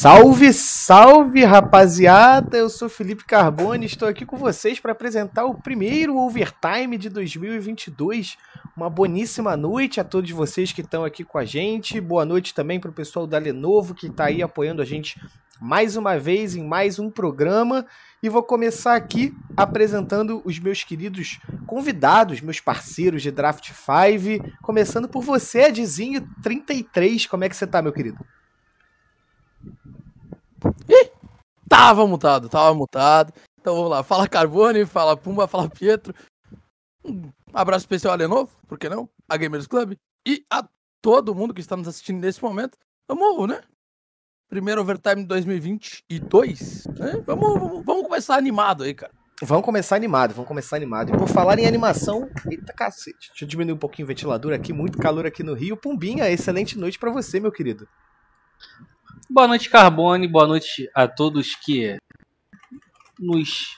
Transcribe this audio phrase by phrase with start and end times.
[0.00, 2.56] Salve, salve, rapaziada!
[2.56, 8.38] Eu sou Felipe Carbone, estou aqui com vocês para apresentar o primeiro overtime de 2022.
[8.74, 12.00] Uma boníssima noite a todos vocês que estão aqui com a gente.
[12.00, 15.20] Boa noite também para o pessoal da Lenovo que está aí apoiando a gente
[15.60, 17.84] mais uma vez em mais um programa.
[18.22, 24.50] E vou começar aqui apresentando os meus queridos convidados, meus parceiros de Draft 5.
[24.62, 27.28] Começando por você, Edzinho33.
[27.28, 28.16] Como é que você tá, meu querido?
[30.88, 31.10] Ih,
[31.68, 33.32] tava mutado, tava mutado.
[33.60, 34.02] Então vamos lá.
[34.02, 36.14] Fala Carbone, fala Pumba, fala Pietro.
[37.04, 39.08] Um abraço especial a Lenovo, por que não?
[39.28, 39.94] A Gamers Club.
[40.26, 40.66] E a
[41.02, 42.76] todo mundo que está nos assistindo nesse momento.
[43.08, 43.60] Vamos, né?
[44.48, 46.86] Primeiro overtime de 2022.
[46.86, 47.22] Né?
[47.26, 49.12] Vamos, vamos, vamos começar animado aí, cara.
[49.42, 51.14] Vamos começar animado, vamos começar animado.
[51.14, 53.28] E por falar em animação, eita cacete.
[53.30, 55.78] Deixa eu diminuir um pouquinho o ventilador aqui, muito calor aqui no Rio.
[55.78, 57.88] Pumbinha, excelente noite para você, meu querido.
[59.32, 60.26] Boa noite, Carbone.
[60.26, 61.96] Boa noite a todos que
[63.16, 63.76] nos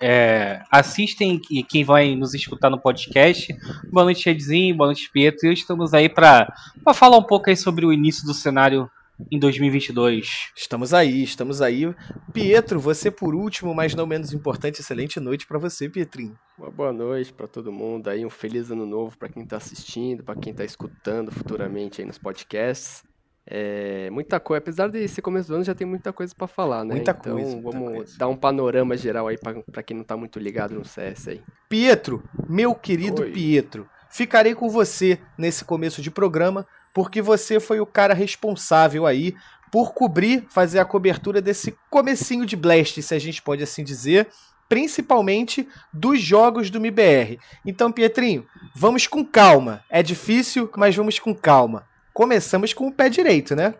[0.00, 3.52] é, assistem e quem vai nos escutar no podcast.
[3.90, 4.76] Boa noite, Edzinho.
[4.76, 5.48] Boa noite, Pietro.
[5.48, 6.54] E estamos aí para
[6.94, 8.88] falar um pouco aí sobre o início do cenário
[9.28, 10.52] em 2022.
[10.54, 11.92] Estamos aí, estamos aí.
[12.32, 16.38] Pietro, você por último, mas não menos importante, excelente noite para você, Pietrinho.
[16.56, 20.22] Uma boa noite para todo mundo aí, um feliz ano novo para quem está assistindo,
[20.22, 23.02] para quem está escutando futuramente aí nos podcasts.
[23.46, 26.84] É, muita coisa, apesar de ser começo do ano, já tem muita coisa para falar,
[26.84, 26.94] né?
[26.94, 28.18] Muita então, coisa, muita vamos coisa.
[28.18, 31.42] dar um panorama geral aí para quem não tá muito ligado no CS aí.
[31.68, 33.32] Pietro, meu querido Oi.
[33.32, 39.34] Pietro, ficarei com você nesse começo de programa, porque você foi o cara responsável aí
[39.72, 44.28] por cobrir, fazer a cobertura desse comecinho de Blast, se a gente pode assim dizer,
[44.68, 47.38] principalmente dos jogos do MIBR.
[47.66, 49.82] Então, Pietrinho, vamos com calma.
[49.90, 51.90] É difícil, mas vamos com calma.
[52.12, 53.74] Começamos com o pé direito, né?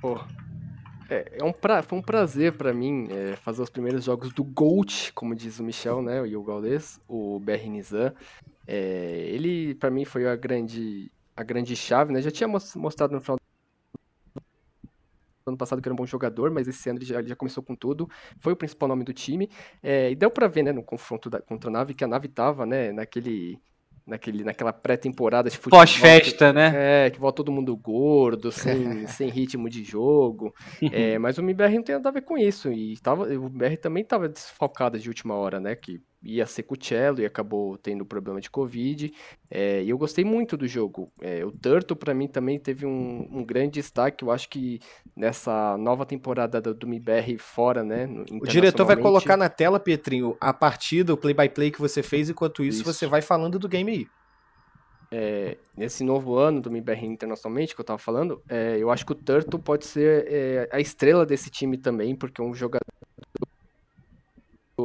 [0.00, 0.18] Pô,
[1.08, 4.44] é, é um pra, foi um prazer para mim é, fazer os primeiros jogos do
[4.44, 8.14] GOAT, como diz o Michel, né, e o Gaules, o BR Nizam.
[8.66, 12.22] É, ele, para mim, foi a grande, a grande chave, né?
[12.22, 13.36] Já tinha mos- mostrado no final
[15.46, 17.62] ano passado que era um bom jogador, mas esse ano ele já, ele já começou
[17.62, 18.08] com tudo.
[18.38, 19.50] Foi o principal nome do time.
[19.82, 22.28] É, e deu pra ver, né, no confronto da- contra a nave, que a nave
[22.28, 23.58] tava, né, naquele.
[24.06, 25.80] Naquele, naquela pré-temporada de futebol.
[25.80, 27.06] Pós-festa, né?
[27.06, 30.52] É, que volta todo mundo gordo, sem, sem ritmo de jogo.
[30.92, 32.72] É, mas o MBR não tem nada a ver com isso.
[32.72, 35.76] E tava, o MBR também estava desfalcado de última hora, né?
[35.76, 39.12] Que ia ser com o Cello e acabou tendo problema de Covid.
[39.50, 41.10] É, e eu gostei muito do jogo.
[41.20, 44.24] É, o Turtle, para mim, também teve um, um grande destaque.
[44.24, 44.80] Eu acho que
[45.16, 48.06] nessa nova temporada do, do MBR fora, né?
[48.30, 52.62] O diretor vai colocar na tela, Pietrinho, a partida, o play-by-play que você fez, enquanto
[52.62, 52.92] isso, Isso.
[52.92, 53.90] você vai falando do game
[55.10, 55.58] aí.
[55.76, 59.14] nesse novo ano do MBR internacionalmente que eu tava falando, é, eu acho que o
[59.14, 62.84] Turtle pode ser é, a estrela desse time também, porque é um jogador,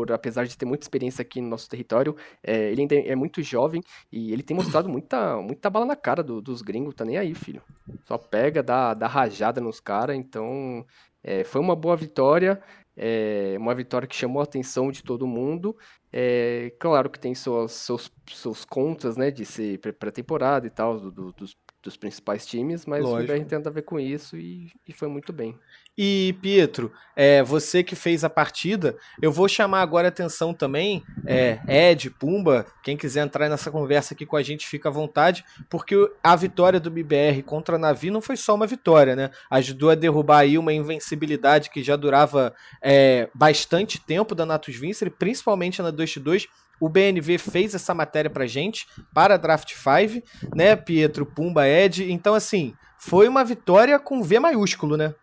[0.04, 3.82] apesar de ter muita experiência aqui no nosso território, é, ele ainda é muito jovem
[4.12, 7.34] e ele tem mostrado muita, muita bala na cara do- dos gringos, tá nem aí,
[7.34, 7.62] filho.
[8.06, 10.86] Só pega, dá, dá rajada nos caras, então
[11.24, 12.62] é, foi uma boa vitória,
[12.98, 15.76] é, uma vitória que chamou a atenção de todo mundo.
[16.12, 21.00] É, claro que tem suas, seus, seus contras, né, de ser pré- pré-temporada e tal,
[21.00, 23.24] do- do- dos, dos principais times, mas Lógico.
[23.24, 25.58] o BR tem nada a ver com isso e, e foi muito bem.
[25.98, 31.02] E, Pietro, é, você que fez a partida, eu vou chamar agora a atenção também,
[31.26, 35.46] é, Ed, Pumba, quem quiser entrar nessa conversa aqui com a gente, fica à vontade,
[35.70, 39.30] porque a vitória do BBR contra a Navi não foi só uma vitória, né?
[39.50, 45.10] Ajudou a derrubar aí uma invencibilidade que já durava é, bastante tempo da Natus Vincere,
[45.10, 46.48] principalmente na 2x2.
[46.78, 50.22] O BNV fez essa matéria pra gente, para a Draft 5,
[50.54, 52.12] né, Pietro, Pumba, Ed.
[52.12, 55.16] Então, assim, foi uma vitória com V maiúsculo, né?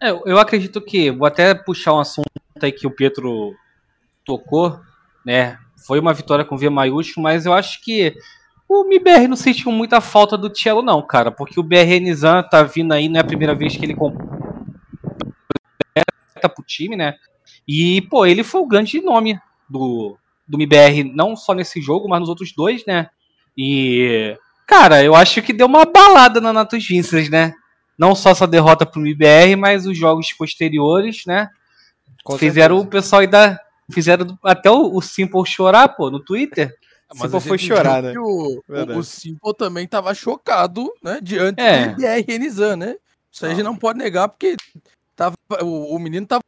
[0.00, 2.28] É, eu acredito que, vou até puxar um assunto
[2.60, 3.54] aí que o Pietro
[4.24, 4.78] tocou,
[5.24, 5.58] né?
[5.86, 8.14] Foi uma vitória com V maiúsculo, mas eu acho que
[8.68, 12.62] o MBR não sentiu muita falta do Cello, não, cara, porque o BR Nizam tá
[12.62, 14.24] vindo aí, não é a primeira vez que ele completa
[16.54, 17.14] pro time, né?
[17.66, 19.38] E, pô, ele foi o grande nome
[19.68, 20.16] do,
[20.46, 23.08] do MBR, não só nesse jogo, mas nos outros dois, né?
[23.56, 24.36] E,
[24.66, 27.54] cara, eu acho que deu uma balada na Natus Vincers, né?
[27.98, 31.48] Não só essa derrota pro MBR, mas os jogos posteriores, né?
[32.22, 32.88] Com Fizeram certeza.
[32.88, 33.60] o pessoal aí da.
[33.90, 36.74] Fizeram até o, o Simple chorar, pô, no Twitter.
[37.14, 38.14] Mas Simple foi chorar, né?
[38.18, 41.20] O, o, o Simple também tava chocado, né?
[41.22, 41.88] Diante É.
[41.88, 42.96] do BR Renizan, né?
[43.30, 44.56] Isso aí a gente não pode negar, porque
[45.14, 46.42] tava, o, o menino tava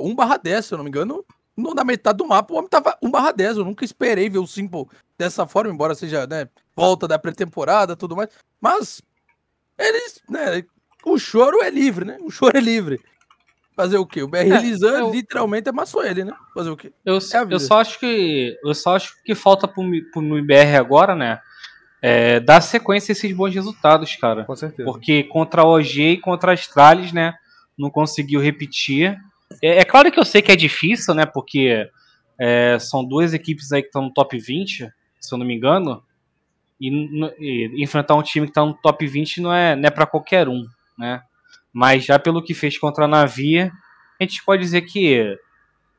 [0.00, 1.24] 1 barra 10, se eu não me engano.
[1.56, 3.56] No, na metade do mapa, o homem tava 1 barra 10.
[3.58, 4.86] Eu nunca esperei ver o Simple
[5.18, 8.30] dessa forma, embora seja, né, volta da pré-temporada e tudo mais.
[8.60, 9.02] Mas
[9.86, 10.64] eles, né,
[11.04, 12.18] o choro é livre, né?
[12.22, 13.00] O choro é livre.
[13.74, 14.22] Fazer o quê?
[14.22, 16.32] O BR É, Lisan eu- literalmente amassou ele, né?
[16.54, 16.92] Fazer o quê?
[17.04, 17.18] Eu, É
[17.54, 19.82] eu só acho que eu só acho que falta pro,
[20.12, 21.40] pro no IBR agora, né?
[22.02, 24.44] É, dar sequência a esses bons resultados, cara.
[24.44, 24.84] Com certeza.
[24.84, 27.34] Porque contra a OG e contra a Astralis, né?
[27.78, 29.16] Não conseguiu repetir.
[29.62, 31.24] É, é claro que eu sei que é difícil, né?
[31.24, 31.88] Porque
[32.38, 34.90] é, são duas equipes aí que estão no top 20,
[35.20, 36.02] se eu não me engano.
[36.88, 40.06] E, e enfrentar um time que está no top 20 não é, não é para
[40.06, 40.66] qualquer um,
[40.98, 41.22] né?
[41.72, 43.70] Mas já pelo que fez contra a Navi, a
[44.20, 45.38] gente pode dizer que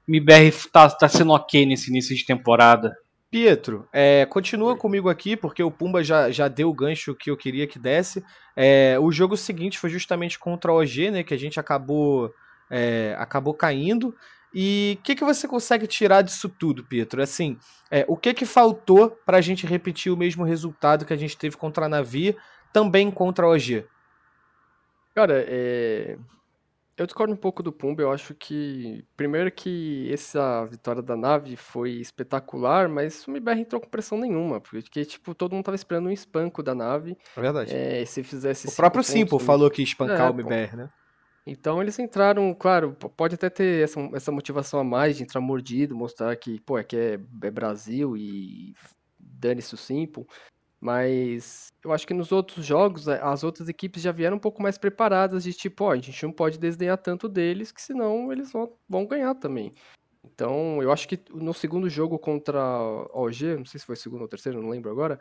[0.07, 2.95] MBR tá, tá sendo ok nesse início de temporada.
[3.31, 7.38] Pietro, é, continua comigo aqui, porque o Pumba já, já deu o gancho que eu
[7.38, 8.24] queria que desse.
[8.56, 11.24] É, o jogo seguinte foi justamente contra a OG, né?
[11.24, 12.31] Que a gente acabou,
[12.69, 14.15] é, acabou caindo.
[14.53, 17.21] E o que, que você consegue tirar disso tudo, Pietro?
[17.21, 17.57] Assim,
[17.89, 21.38] é, o que, que faltou para a gente repetir o mesmo resultado que a gente
[21.38, 22.38] teve contra a Navi,
[22.71, 23.85] também contra a OG?
[25.15, 26.17] Cara, é...
[26.97, 28.01] eu discordo um pouco do Pumba.
[28.01, 33.81] Eu acho que, primeiro, que essa vitória da nave foi espetacular, mas o MBR entrou
[33.81, 37.17] com pressão nenhuma, porque, tipo, todo mundo tava esperando um espanco da nave.
[37.35, 37.75] É verdade.
[37.75, 38.67] É, se fizesse.
[38.67, 40.33] o próprio pontos Simple no- falou que ia espancar É, o.
[40.33, 40.89] MBR, né?
[41.45, 45.95] Então eles entraram, claro, pode até ter essa, essa motivação a mais de entrar mordido,
[45.95, 48.73] mostrar que, pô, aqui é, é Brasil e
[49.19, 50.25] dane-se o Simple.
[50.79, 54.77] Mas eu acho que nos outros jogos, as outras equipes já vieram um pouco mais
[54.77, 58.73] preparadas de tipo, ó, a gente não pode desdenhar tanto deles, que senão eles vão,
[58.87, 59.73] vão ganhar também.
[60.25, 64.21] Então, eu acho que no segundo jogo contra a OG, não sei se foi segundo
[64.23, 65.19] ou terceiro, não lembro agora.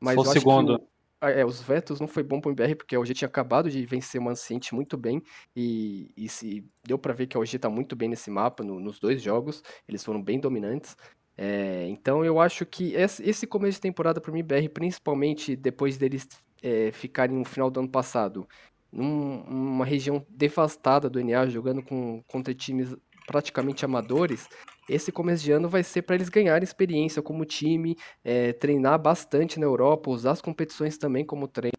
[0.00, 0.74] Mas Foi o que segundo.
[0.76, 0.88] o-
[1.20, 4.20] É, os vetos não foi bom pro MBR, porque a OG tinha acabado de vencer
[4.20, 5.20] o Anciente muito bem,
[5.54, 8.78] e, e se deu pra ver que a OG tá muito bem nesse mapa, no-
[8.78, 10.96] nos dois jogos, eles foram bem dominantes.
[11.36, 16.26] É, então eu acho que esse, começo de temporada pro MBR, principalmente depois deles
[16.62, 18.48] é, ficarem no final do ano passado,
[18.92, 22.94] num- numa região devastada do NA, jogando com, contra times
[23.26, 24.48] praticamente amadores,
[24.88, 29.58] esse começo de ano vai ser para eles ganharem experiência como time, é, treinar bastante
[29.60, 31.72] na Europa, usar as competições também como treino,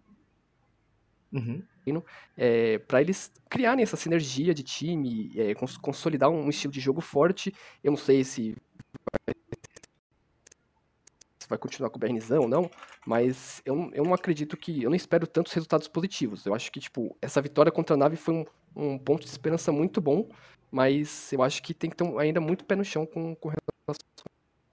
[1.32, 1.64] Uhum.
[2.88, 7.54] para eles criarem essa sinergia de time, é, cons- consolidar um estilo de jogo forte.
[7.84, 8.56] Eu não sei se
[9.12, 9.36] vai,
[11.40, 12.70] se vai continuar com o Bernizão ou não,
[13.06, 14.82] mas eu, não- eu não acredito que.
[14.84, 16.46] Eu não espero tantos resultados positivos.
[16.46, 18.46] Eu acho que, tipo, essa vitória contra a nave foi um,
[18.76, 20.28] um ponto de esperança muito bom,
[20.72, 23.50] mas eu acho que tem que ter um- ainda muito pé no chão com, com
[23.50, 24.06] relação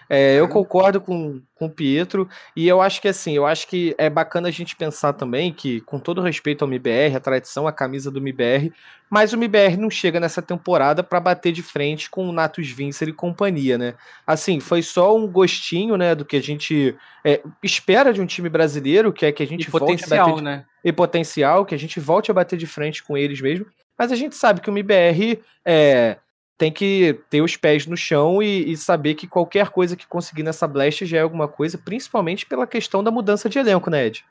[0.08, 3.92] É, eu concordo com, com o Pietro, e eu acho que assim, eu acho que
[3.98, 7.72] é bacana a gente pensar também que, com todo respeito ao MBR, a tradição, a
[7.72, 8.72] camisa do MBR,
[9.10, 13.08] mas o MBR não chega nessa temporada para bater de frente com o Natus Vincer
[13.08, 13.94] e companhia, né?
[14.24, 18.48] Assim, foi só um gostinho, né, do que a gente é, espera de um time
[18.48, 20.64] brasileiro, que é que a gente E volte a potencial, bater de né?
[20.84, 23.66] e potencial, que a gente volte a bater de frente com eles mesmo.
[23.98, 26.18] Mas a gente sabe que o MBR é,
[26.58, 30.42] tem que ter os pés no chão e, e saber que qualquer coisa que conseguir
[30.42, 34.24] nessa Blast já é alguma coisa, principalmente pela questão da mudança de elenco, né, Ed?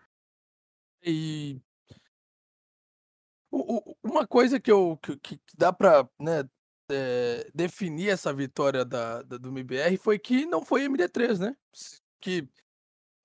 [1.03, 1.59] E
[3.51, 6.43] o- o- uma coisa que eu que, que dá pra né,
[6.91, 11.55] é, definir essa vitória da, da- do MBR foi que não foi MD3, né?
[11.73, 12.47] Se- Que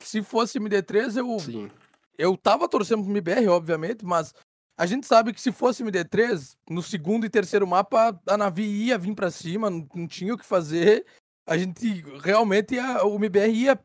[0.03, 1.71] se fosse MD3, eu, Sim.
[2.19, 4.35] eu tava torcendo pro MBR, obviamente, mas
[4.77, 8.97] a gente sabe que se fosse MD3, no segundo e terceiro mapa, a Navi ia
[8.99, 11.05] vir pra cima, não, tinha o que fazer.
[11.47, 13.81] A gente realmente ia, o MBR ia.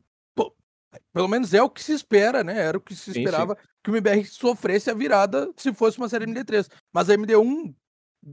[1.11, 2.57] Pelo menos é o que se espera, né?
[2.57, 3.19] Era o que se sim.
[3.19, 6.69] esperava que o MBR sofresse a virada se fosse uma série MD3.
[6.93, 7.75] Mas a MD1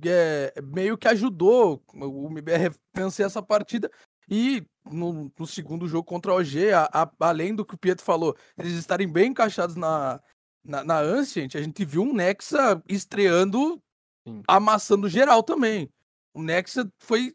[0.07, 3.91] é, meio que ajudou o MBR a vencer essa partida.
[4.31, 8.05] E no, no segundo jogo contra a OG, a- a- além do que o Pietro
[8.05, 10.21] falou, eles estarem bem encaixados na,
[10.65, 13.83] na, na Ancient, a gente viu um Nexa estreando,
[14.27, 14.43] Sim.
[14.47, 15.89] amassando geral também.
[16.35, 17.35] O Nexa foi.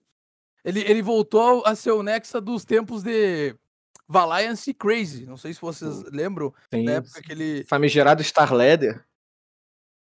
[0.64, 3.56] Ele, ele voltou a ser o Nexa dos tempos de
[4.08, 5.26] Valiance e Crazy.
[5.26, 7.64] Não sei se vocês lembram, Tem na época que ele.
[7.66, 9.06] famigerado Star Leather.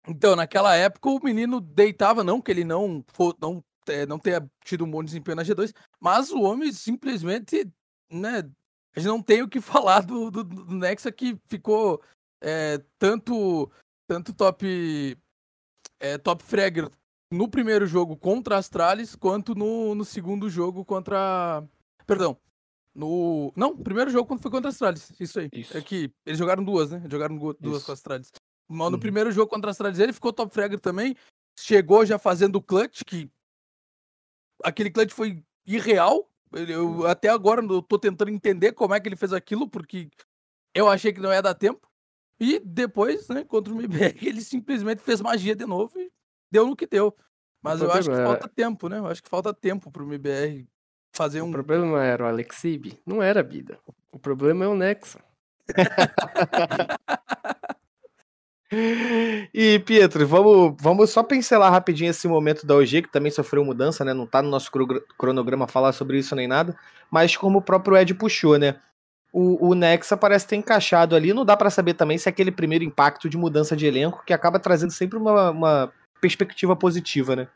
[0.07, 4.49] Então, naquela época, o menino deitava, não que ele não, fo- não, é, não tenha
[4.63, 7.69] tido um bom desempenho na G2, mas o homem simplesmente,
[8.09, 8.49] né,
[8.95, 9.59] a gente não tem o que
[9.99, 12.01] falar do, do, do Nexa que ficou
[12.41, 13.69] é, tanto,
[14.07, 15.17] tanto top,
[15.99, 16.89] é, top fragger
[17.31, 21.63] no primeiro jogo contra Astralis, quanto no, no segundo jogo contra,
[22.05, 22.37] perdão.
[22.95, 23.53] No.
[23.55, 25.11] Não, primeiro jogo quando foi contra Astralis.
[25.19, 25.49] Isso aí.
[25.53, 25.77] Isso.
[25.77, 26.97] É que eles jogaram duas, né?
[26.97, 27.85] Eles jogaram du- duas Isso.
[27.85, 28.31] com Astralis.
[28.67, 28.99] Mas no Uhum.
[28.99, 31.15] primeiro jogo contra Astralis ele ficou top fragger também.
[31.59, 33.29] Chegou já fazendo o clutch, que.
[34.63, 36.27] Aquele clutch foi irreal.
[36.51, 40.09] Eu até agora eu tô tentando entender como é que ele fez aquilo, porque
[40.73, 41.86] eu achei que não ia dar tempo.
[42.39, 46.11] E depois, né, contra o MBR, ele simplesmente fez magia de novo e
[46.51, 47.15] deu no que deu.
[47.61, 48.99] Mas eu acho que é- falta tempo, né?
[48.99, 50.67] Eu acho que falta tempo pro MBR
[51.13, 51.51] fazer O um.
[51.51, 53.79] problema não era o Alexib, não era a Bida.
[54.11, 55.19] O problema é o Nexa.
[59.53, 64.03] E, Pietro, vamos, vamos só pincelar rapidinho esse momento da OG, que também sofreu mudança,
[64.03, 64.13] né?
[64.13, 66.77] Não tá no nosso cro- cronograma falar sobre isso nem nada,
[67.09, 68.77] mas como o próprio Ed puxou, né?
[69.39, 72.51] O, o Nexa parece ter encaixado ali, não dá pra saber também se é aquele
[72.51, 77.47] primeiro impacto de mudança de elenco que acaba trazendo sempre uma, uma perspectiva positiva, né?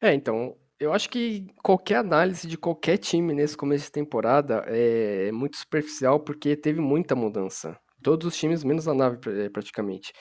[0.00, 5.32] É, então, eu acho que qualquer análise de qualquer time nesse começo de temporada é
[5.32, 7.76] muito superficial porque teve muita mudança.
[8.00, 10.12] Todos os times, menos a nave, eh, praticamente.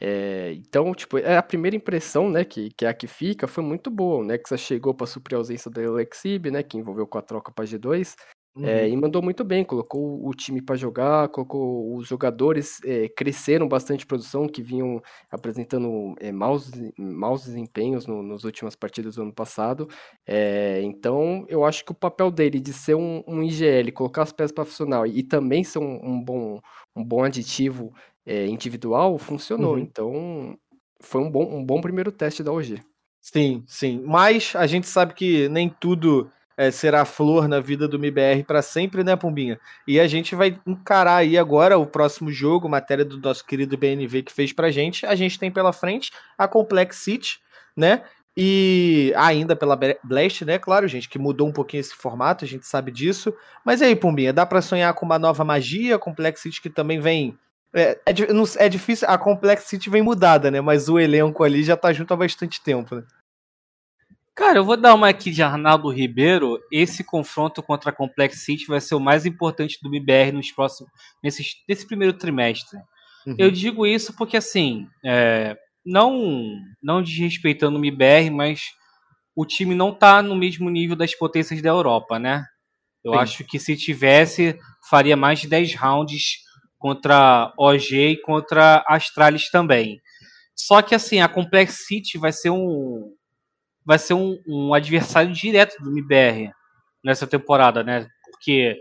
[0.00, 3.62] É, então, tipo, é a primeira impressão, né, que, que é a que fica, foi
[3.62, 4.22] muito boa.
[4.22, 7.52] O Nexa chegou para suprir a ausência do Alexib, né, que envolveu com a troca
[7.52, 8.14] para G2.
[8.62, 13.68] É, e mandou muito bem, colocou o time para jogar, colocou os jogadores, é, cresceram
[13.68, 19.32] bastante produção, que vinham apresentando é, maus, maus desempenhos no, nas últimas partidas do ano
[19.32, 19.88] passado.
[20.26, 24.32] É, então, eu acho que o papel dele de ser um, um IGL, colocar as
[24.32, 26.60] peças para funcionar e, também ser um, um bom,
[26.94, 27.92] um bom aditivo
[28.24, 29.74] é, individual, funcionou.
[29.74, 29.78] Uhum.
[29.80, 30.58] Então,
[31.00, 32.80] foi um bom, um bom primeiro teste da OG.
[33.20, 34.02] Sim, sim.
[34.06, 38.62] Mas a gente sabe que nem tudo é, será flor na vida do MBR para
[38.62, 39.60] sempre, né, Pombinha?
[39.86, 44.22] E a gente vai encarar aí agora o próximo jogo, matéria do nosso querido BNV
[44.22, 45.04] que fez pra gente.
[45.04, 47.38] A gente tem pela frente a Complex City,
[47.76, 48.02] né?
[48.36, 50.58] E ainda pela Blast, né?
[50.58, 53.34] Claro, gente, que mudou um pouquinho esse formato, a gente sabe disso.
[53.64, 55.98] Mas aí, Pombinha, dá pra sonhar com uma nova magia?
[55.98, 57.38] Complex City que também vem.
[57.72, 58.12] É, é,
[58.58, 60.60] é difícil, a Complex City vem mudada, né?
[60.60, 63.04] Mas o elenco ali já tá junto há bastante tempo, né?
[64.36, 66.60] Cara, eu vou dar uma aqui de Arnaldo Ribeiro.
[66.70, 70.92] Esse confronto contra a Complex City vai ser o mais importante do BBR nos próximos,
[71.24, 72.78] nesse, nesse primeiro trimestre.
[73.26, 73.34] Uhum.
[73.38, 78.60] Eu digo isso porque, assim, é, não, não desrespeitando o MBR, mas
[79.34, 82.44] o time não tá no mesmo nível das potências da Europa, né?
[83.02, 83.18] Eu Sim.
[83.18, 84.58] acho que se tivesse,
[84.90, 86.40] faria mais de 10 rounds
[86.76, 89.98] contra OG e contra Astralis também.
[90.54, 93.14] Só que, assim, a Complex City vai ser um,
[93.86, 96.50] vai ser um, um adversário direto do MBR
[97.04, 98.08] nessa temporada, né?
[98.30, 98.76] Porque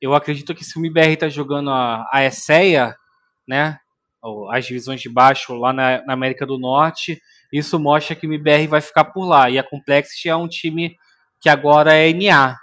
[0.00, 2.94] eu acredito que se o MBR tá jogando a, a ESEA,
[3.48, 3.78] né?
[4.22, 8.32] ou As divisões de baixo lá na, na América do Norte, isso mostra que o
[8.32, 9.48] MBR vai ficar por lá.
[9.48, 10.94] E a Complexity é um time
[11.40, 12.56] que agora é NA.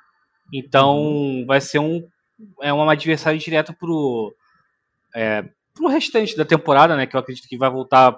[0.54, 2.08] Então vai ser um,
[2.62, 4.34] é um adversário direto pro,
[5.16, 7.08] é, pro restante da temporada, né?
[7.08, 8.18] Que eu acredito que vai voltar.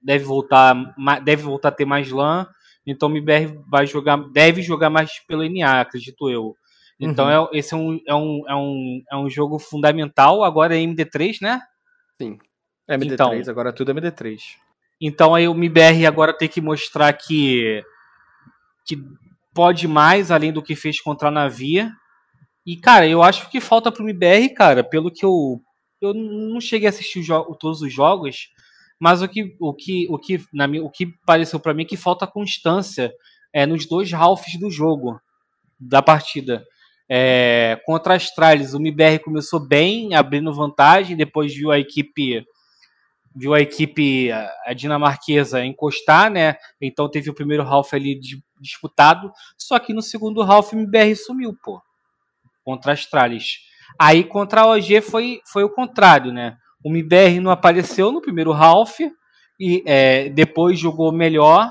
[0.00, 0.74] Deve voltar,
[1.22, 2.48] deve voltar a ter mais LAN.
[2.86, 6.56] Então o MBR vai jogar, deve jogar mais pelo NA, acredito eu.
[6.98, 10.44] Então é, esse é um, é, um, é, um, é um jogo fundamental.
[10.44, 11.60] Agora é MD3, né?
[12.88, 13.32] É MD3, Então.
[13.48, 14.38] agora tudo é MD3.
[15.00, 17.82] Então aí o MBR agora tem que mostrar que,
[18.86, 18.96] que
[19.52, 21.90] pode mais além do que fez contra a Navia.
[22.64, 25.60] E, cara, eu acho que falta pro MBR, cara, pelo que eu.
[26.00, 27.24] Eu não cheguei a assistir
[27.60, 28.48] todos os jogos,
[29.02, 31.96] mas o que, o que, o que, na o que pareceu para mim é que
[31.96, 33.12] falta constância
[33.52, 35.20] é, nos dois halves do jogo,
[35.78, 36.64] da partida.
[37.08, 42.46] É, contra a Astralis, o MBR começou bem, abrindo vantagem, depois viu a equipe
[43.34, 46.54] viu a equipe a, dinamarquesa encostar, né?
[46.80, 51.16] Então teve o primeiro half ali di- disputado, só que no segundo half o MBR
[51.16, 51.82] sumiu, pô.
[52.62, 53.62] Contra a Astralis.
[53.98, 56.56] Aí contra a OG foi, foi o contrário, né?
[56.84, 58.98] O MBR não apareceu no primeiro half
[59.60, 61.70] e é, depois jogou melhor,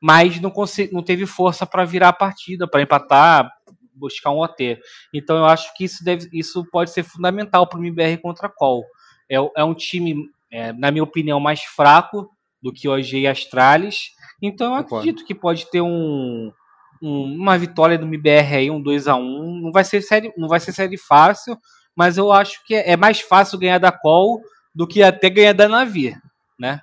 [0.00, 0.52] mas não,
[0.92, 3.50] não teve força para virar a partida, para empatar,
[3.94, 4.78] buscar um OT.
[5.14, 8.50] Então eu acho que isso, deve, isso pode ser fundamental para o MBR contra a
[8.50, 8.82] Call.
[9.30, 10.14] É, é um time,
[10.50, 12.28] é, na minha opinião, mais fraco
[12.60, 13.96] do que OG e Astralis.
[14.40, 16.52] Então eu acredito que pode ter um,
[17.00, 20.48] um- uma vitória do MBR aí, um 2 a 1 Não vai ser série, não
[20.48, 21.56] vai ser série fácil,
[21.96, 24.40] mas eu acho que é, é mais fácil ganhar da Call
[24.74, 26.16] do que até ganhar da Navi,
[26.58, 26.80] né?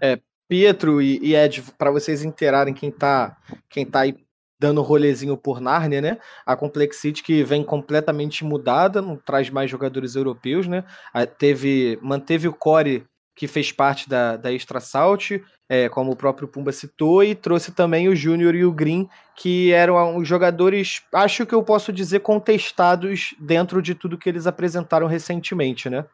[0.48, 3.38] Pietro e, e Ed, para vocês inteirarem quem tá,
[3.70, 4.16] quem tá aí
[4.60, 6.18] dando rolezinho por Narnia, né?
[6.46, 10.84] A Complexity que vem completamente mudada, não traz mais jogadores europeus, né?
[11.14, 13.06] Ah, Teve, manteve o core
[13.40, 15.32] que fez parte da, da Extra Salt,
[15.70, 19.72] é, como o próprio Pumba citou, e trouxe também o Júnior e o Green, que
[19.72, 25.08] eram os jogadores, acho que eu posso dizer, contestados dentro de tudo que eles apresentaram
[25.08, 26.06] recentemente, né?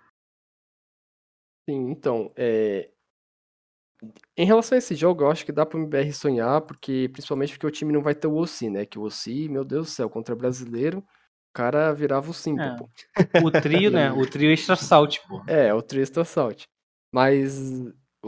[1.67, 2.91] Sim, então, é...
[4.37, 7.53] em relação a esse jogo, eu acho que dá para o MBR sonhar, porque principalmente
[7.53, 8.85] porque o time não vai ter o Ossi, né?
[8.85, 13.23] Que o Ossi, meu Deus do céu, contra brasileiro, o cara virava o símbolo, É.
[13.41, 13.47] pô.
[13.47, 14.11] O trio, né?
[14.13, 15.41] O trio extra salt, pô.
[15.47, 16.65] É, o Trista Salt.
[17.15, 17.71] Mas,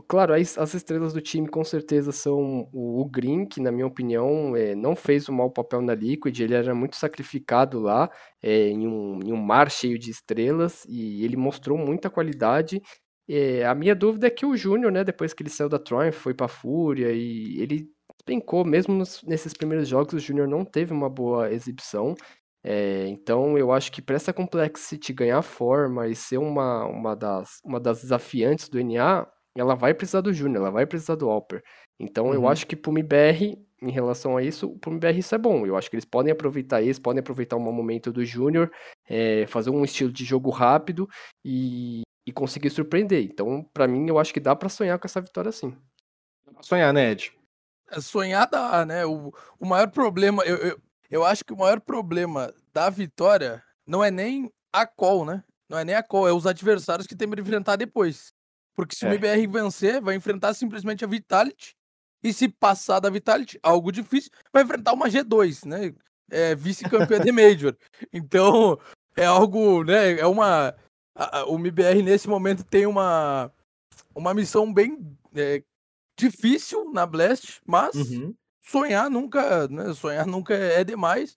[0.07, 3.85] claro, as, as estrelas do time com certeza são o, o Green, que na minha
[3.87, 8.09] opinião é, não fez um mau papel na Liquid, ele era muito sacrificado lá
[8.41, 12.81] é, em, um, em um mar cheio de estrelas e ele mostrou muita qualidade.
[13.29, 16.15] É, a minha dúvida é que o Júnior, né, depois que ele saiu da Triumph,
[16.15, 20.93] foi pra Fúria e ele despencou, mesmo nos- nesses primeiros jogos, o Júnior não teve
[20.93, 22.15] uma boa exibição.
[22.63, 27.59] É, então eu acho que para essa Complexity ganhar forma e ser uma, uma, das,
[27.63, 31.63] uma das desafiantes do NA, ela vai precisar do Júnior, ela vai precisar do Alper.
[31.99, 32.49] Então eu Uhum.
[32.49, 35.65] acho que pro MBR, em relação a isso, pro MBR isso é bom.
[35.65, 38.71] Eu acho que eles podem aproveitar isso, podem aproveitar um momento do Júnior,
[39.09, 41.07] é, fazer um estilo de jogo rápido
[41.45, 43.23] e, e conseguir surpreender.
[43.23, 45.75] Então, para mim, eu acho que dá para sonhar com essa vitória sim.
[46.61, 47.31] Sonhar, né, Ed?
[47.91, 49.05] É, Sonhar dá, né?
[49.05, 54.03] O, o maior problema, eu, eu, eu acho que o maior problema da vitória não
[54.03, 55.43] é nem a call, né?
[55.69, 58.33] Não é nem a call, é os adversários que tem para enfrentar depois.
[58.75, 59.11] Porque se o É.
[59.15, 61.75] MBR vencer, vai enfrentar simplesmente a Vitality.
[62.23, 65.93] E se passar da Vitality, algo difícil, vai enfrentar uma G2, né?
[66.29, 67.75] É vice-campeã de Major.
[68.13, 68.77] Então,
[69.15, 70.19] é algo, né?
[70.19, 70.75] É uma.
[71.15, 73.51] a- a- o MBR nesse momento tem uma,
[74.13, 74.97] uma missão bem
[75.35, 75.63] é,
[76.17, 78.35] difícil na Blast, mas Uhum.
[78.69, 79.93] Sonhar nunca, né?
[79.93, 81.35] Sonhar nunca é demais.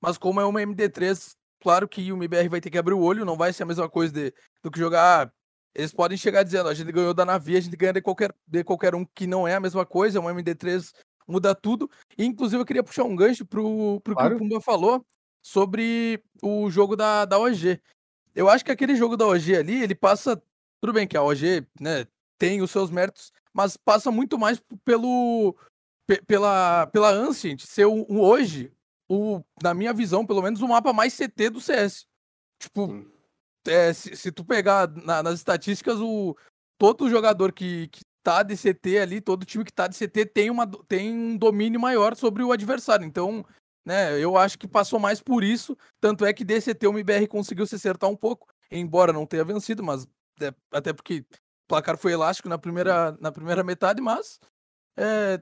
[0.00, 3.24] Mas como é uma MD3, claro que o MBR vai ter que abrir o olho,
[3.24, 5.26] não vai ser a mesma coisa de- do que jogar.
[5.28, 5.32] ah,
[5.74, 8.62] Eles podem chegar dizendo, a gente ganhou da Navi, a gente ganha de qualquer, de
[8.62, 10.92] qualquer um que não é a mesma coisa, uma MD3
[11.26, 11.88] muda tudo.
[12.18, 14.34] E, inclusive, eu queria puxar um gancho pro, pro que Claro.
[14.36, 15.02] o Pumba falou
[15.40, 17.80] sobre o jogo da, da OG.
[18.34, 20.36] Eu acho que aquele jogo da OG ali, ele passa.
[20.80, 22.06] Tudo bem que a OG, né,
[22.38, 25.56] tem os seus méritos, mas passa muito mais pelo.
[26.12, 28.70] Pe- pela, pela Ancient ser o, o hoje,
[29.08, 32.04] o, na minha visão, pelo menos, o mapa mais CT do CS.
[32.60, 33.04] Tipo,
[33.66, 36.36] é, se, se tu pegar na- nas estatísticas, o,
[36.78, 40.50] todo jogador que, que tá de CT ali, todo time que tá de CT tem,
[40.50, 43.06] uma, tem um domínio maior sobre o adversário.
[43.06, 43.44] Então,
[43.84, 45.76] né, eu acho que passou mais por isso.
[46.00, 49.82] Tanto é que DCT o MBR conseguiu se acertar um pouco, embora não tenha vencido,
[49.82, 50.06] mas
[50.40, 54.38] é, até porque o placar foi elástico na primeira, na primeira metade, mas
[54.96, 55.40] é,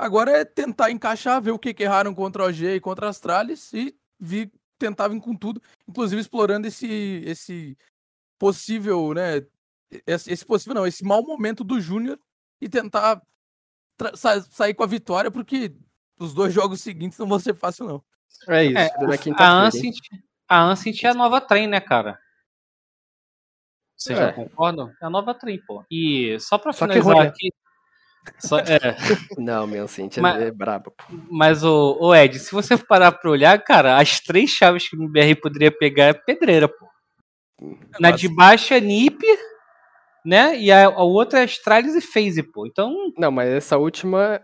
[0.00, 3.10] agora é tentar encaixar, ver o que, que erraram contra a OG e contra a
[3.10, 7.76] Astralis e vir, tentar vir com tudo, inclusive explorando esse, esse
[8.38, 9.46] possível, né?
[10.06, 12.18] Esse, esse possível não, esse mau momento do Júnior
[12.60, 13.20] e tentar
[14.14, 15.74] sa- sair com a vitória, porque
[16.18, 18.04] os dois jogos seguintes não vão ser fácil, não.
[18.48, 18.78] É isso.
[18.78, 18.90] É,
[19.38, 19.62] a?
[19.64, 19.96] Ancient,
[20.48, 22.18] a Ancient é a nova trem, né, cara?
[23.96, 24.26] Vocês É.
[24.28, 24.90] já concordam?
[25.02, 25.84] É a nova trem, pô.
[25.90, 27.52] E só pra Só finalizar aqui.
[28.38, 28.78] Só- é,
[29.38, 31.04] Não, meu Cintia Mas- é braba, pô.
[31.30, 35.02] mas o, o Ed, se você parar pra olhar, cara, as três chaves que o
[35.02, 36.86] MBR poderia pegar é pedreira, pô.
[37.98, 39.22] Na de baixo é NIP,
[40.24, 40.56] né?
[40.58, 42.66] E a, a outra é Astralis e FaZe, pô.
[42.66, 44.40] Então, Não, mas essa última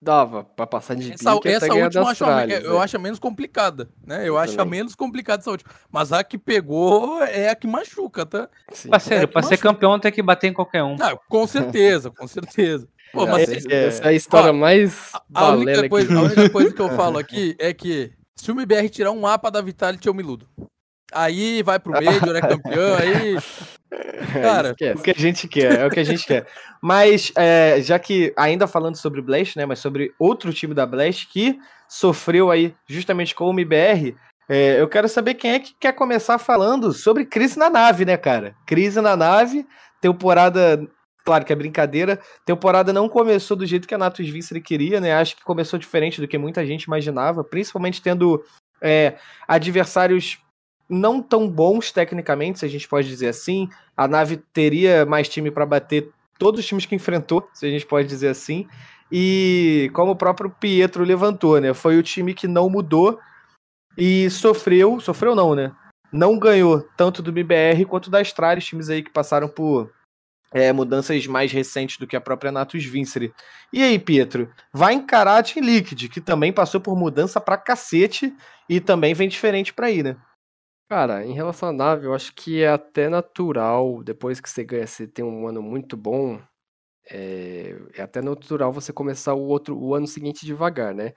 [0.00, 2.84] dava pra passar de Essa, essa última eu das acho, a, me- tralhas, eu é.
[2.84, 4.28] acho a menos complicada, né?
[4.28, 5.70] Eu acho a menos complicada essa última.
[5.90, 8.50] Mas a que pegou é a que machuca, tá?
[8.70, 8.90] Sim.
[8.90, 10.96] parceiro, é, pra ser campeão tem que bater em qualquer um.
[11.00, 12.86] Ah, com certeza, com certeza.
[13.14, 16.22] Pô, mas Essa, se- essa é a história Ó, mais a única, que coisa, a
[16.22, 19.60] única coisa que eu falo aqui é que se o MBR tirar um mapa da
[19.62, 20.46] Vitality, eu me iludo.
[21.12, 23.36] Aí vai pro Major, é campeão, aí.
[24.42, 25.00] Cara, Esquece.
[25.00, 26.46] O que a gente quer, é o que a gente quer.
[26.82, 31.28] Mas, é, já que, ainda falando sobre Blast, né, mas sobre outro time da Blast
[31.28, 31.56] que
[31.88, 34.16] sofreu aí justamente com o MBR,
[34.48, 38.16] é, eu quero saber quem é que quer começar falando sobre crise na nave, né,
[38.16, 38.54] cara?
[38.66, 39.64] Crise na nave,
[40.00, 40.84] temporada,
[41.24, 45.14] claro que é brincadeira, temporada não começou do jeito que a Natus Vincere queria, né?
[45.14, 48.44] Acho que começou diferente do que muita gente imaginava, principalmente tendo
[48.80, 49.16] é,
[49.48, 50.38] adversários
[50.88, 53.68] não tão bons tecnicamente, se a gente pode dizer assim.
[53.96, 57.86] A nave teria mais time para bater todos os times que enfrentou, se a gente
[57.86, 58.68] pode dizer assim.
[59.10, 61.72] E como o próprio Pietro levantou, né?
[61.72, 63.18] Foi o time que não mudou
[63.96, 65.72] e sofreu, sofreu não, né?
[66.12, 69.90] Não ganhou tanto do BBR quanto da Astralis, times aí que passaram por
[70.54, 73.34] é, mudanças mais recentes do que a própria Natus Vincere.
[73.72, 78.32] E aí, Pietro, vai encarar a Team Liquid, que também passou por mudança pra cacete
[78.68, 80.16] e também vem diferente pra aí, né?
[80.88, 84.86] Cara, em relação à nave, eu acho que é até natural, depois que você ganha,
[84.86, 86.40] você tem um ano muito bom,
[87.10, 91.12] é, é até natural você começar o outro, o ano seguinte devagar, né?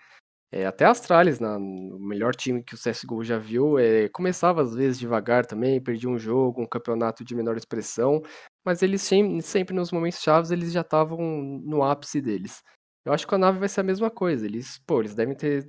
[0.51, 4.61] É, até a Astralis, na, no melhor time que o CSGO já viu, é, começava
[4.61, 8.21] às vezes devagar também, perdia um jogo, um campeonato de menor expressão,
[8.67, 11.17] mas eles sempre, nos momentos chaves eles já estavam
[11.63, 12.61] no ápice deles.
[13.05, 14.45] Eu acho que a nave vai ser a mesma coisa.
[14.45, 15.65] Eles, pô, eles devem ter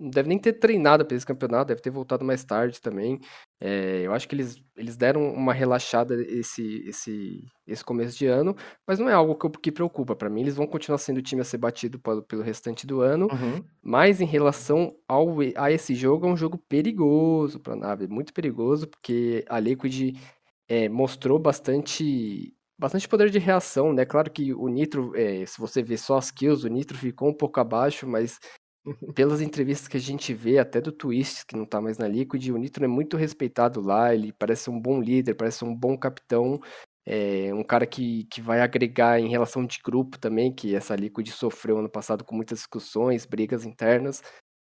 [0.00, 3.20] não deve nem ter treinado para esse campeonato, deve ter voltado mais tarde também.
[3.60, 8.56] É, eu acho que eles, eles deram uma relaxada esse, esse, esse começo de ano,
[8.88, 10.16] mas não é algo que, que preocupa.
[10.16, 13.02] Para mim, eles vão continuar sendo o time a ser batido pelo, pelo restante do
[13.02, 13.28] ano.
[13.30, 13.62] Uhum.
[13.82, 18.32] Mas em relação ao, a esse jogo, é um jogo perigoso para a nave, muito
[18.32, 20.16] perigoso, porque a Liquid
[20.68, 24.04] é, mostrou bastante bastante poder de reação, né?
[24.04, 27.34] Claro que o Nitro, é, se você ver só as kills, o Nitro ficou um
[27.34, 28.40] pouco abaixo, mas
[29.14, 32.48] pelas entrevistas que a gente vê, até do Twist, que não tá mais na Liquid,
[32.50, 36.60] o Nitro é muito respeitado lá, ele parece um bom líder, parece um bom capitão,
[37.06, 41.28] é um cara que, que vai agregar em relação de grupo também, que essa Liquid
[41.28, 44.22] sofreu ano passado com muitas discussões, brigas internas.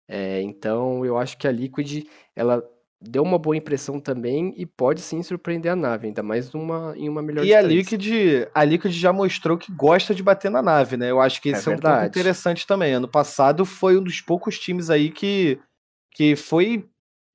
[0.07, 2.05] É, então eu acho que a Liquid
[2.36, 2.63] ela
[2.99, 7.07] deu uma boa impressão também e pode sim surpreender a nave, ainda mais numa, em
[7.07, 10.97] uma melhor E a Liquid, a Liquid já mostrou que gosta de bater na nave,
[10.97, 11.12] né?
[11.12, 12.93] Eu acho que isso é, é um ponto interessante também.
[12.93, 15.60] Ano passado foi um dos poucos times aí que,
[16.12, 16.88] que foi.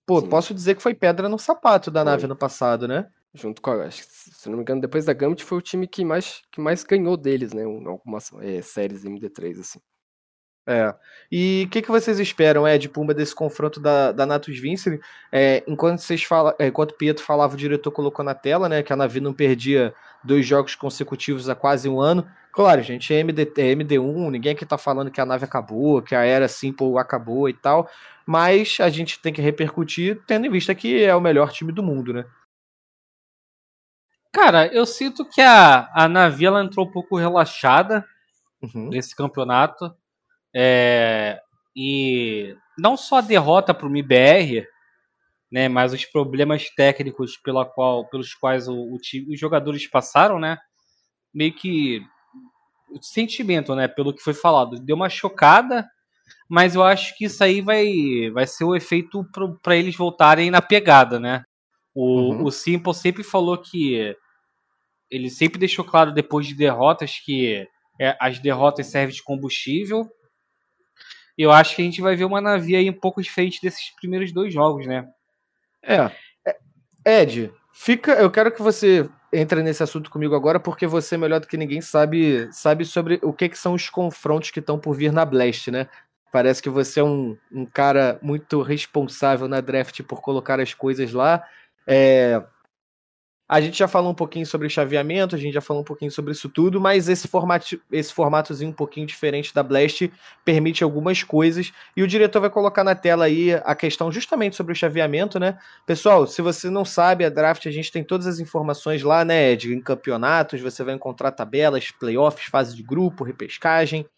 [0.05, 0.29] Pô, sim.
[0.29, 2.11] posso dizer que foi pedra no sapato da foi.
[2.11, 3.07] nave ano passado, né?
[3.33, 3.90] Junto com a.
[3.90, 7.16] Se não me engano, depois da Gambit foi o time que mais, que mais ganhou
[7.16, 7.62] deles, né?
[7.62, 9.79] Em algumas é, séries MD3, assim.
[10.66, 10.94] É.
[11.31, 15.01] E o que, que vocês esperam, Ed Pumba, desse confronto da, da Natus Vincere?
[15.33, 18.83] É, enquanto vocês falam, é, enquanto o Pietro falava, o diretor colocou na tela, né?
[18.83, 22.27] Que a Navi não perdia dois jogos consecutivos há quase um ano.
[22.53, 26.14] Claro, gente, é, MD, é MD1, ninguém aqui tá falando que a nave acabou, que
[26.14, 27.88] a era Simple acabou e tal.
[28.27, 31.83] Mas a gente tem que repercutir, tendo em vista que é o melhor time do
[31.83, 32.25] mundo, né?
[34.31, 38.05] Cara, eu sinto que a, a Navi ela entrou um pouco relaxada
[38.62, 38.90] uhum.
[38.90, 39.94] nesse campeonato.
[40.55, 41.41] É,
[41.75, 44.67] e não só a derrota para o MIBR,
[45.51, 50.38] né, mas os problemas técnicos pela qual, pelos quais o, o time, os jogadores passaram,
[50.38, 50.59] né,
[51.33, 52.03] meio que
[52.91, 55.88] o sentimento, né, pelo que foi falado, deu uma chocada,
[56.49, 59.27] mas eu acho que isso aí vai, vai ser o efeito
[59.62, 61.45] para eles voltarem na pegada, né.
[61.95, 62.45] O, uhum.
[62.45, 64.17] o Simple sempre falou que
[65.11, 67.69] ele sempre deixou claro depois de derrotas que
[68.01, 70.11] é, as derrotas servem de combustível
[71.37, 74.33] eu acho que a gente vai ver uma navio aí um pouco diferente desses primeiros
[74.33, 75.09] dois jogos, né?
[75.83, 76.11] É.
[76.47, 77.23] é.
[77.23, 78.12] Ed, fica.
[78.12, 81.81] Eu quero que você entre nesse assunto comigo agora, porque você, melhor do que ninguém,
[81.81, 85.71] sabe, sabe sobre o que, que são os confrontos que estão por vir na Blast,
[85.71, 85.88] né?
[86.31, 91.12] Parece que você é um, um cara muito responsável na draft por colocar as coisas
[91.12, 91.42] lá.
[91.87, 92.42] É,
[93.53, 96.33] a gente já falou um pouquinho sobre chaveamento, a gente já falou um pouquinho sobre
[96.33, 100.11] isso tudo, mas esse, formato, esse formatozinho um pouquinho diferente da Blast
[100.43, 104.73] permite algumas coisas e o diretor vai colocar na tela aí a questão justamente sobre
[104.73, 105.59] o chaveamento, né?
[105.85, 109.51] Pessoal, se você não sabe, a draft a gente tem todas as informações lá, né,
[109.51, 109.71] Ed?
[109.71, 114.09] Em campeonatos, você vai encontrar tabelas, playoffs, fase de grupo, repescagem.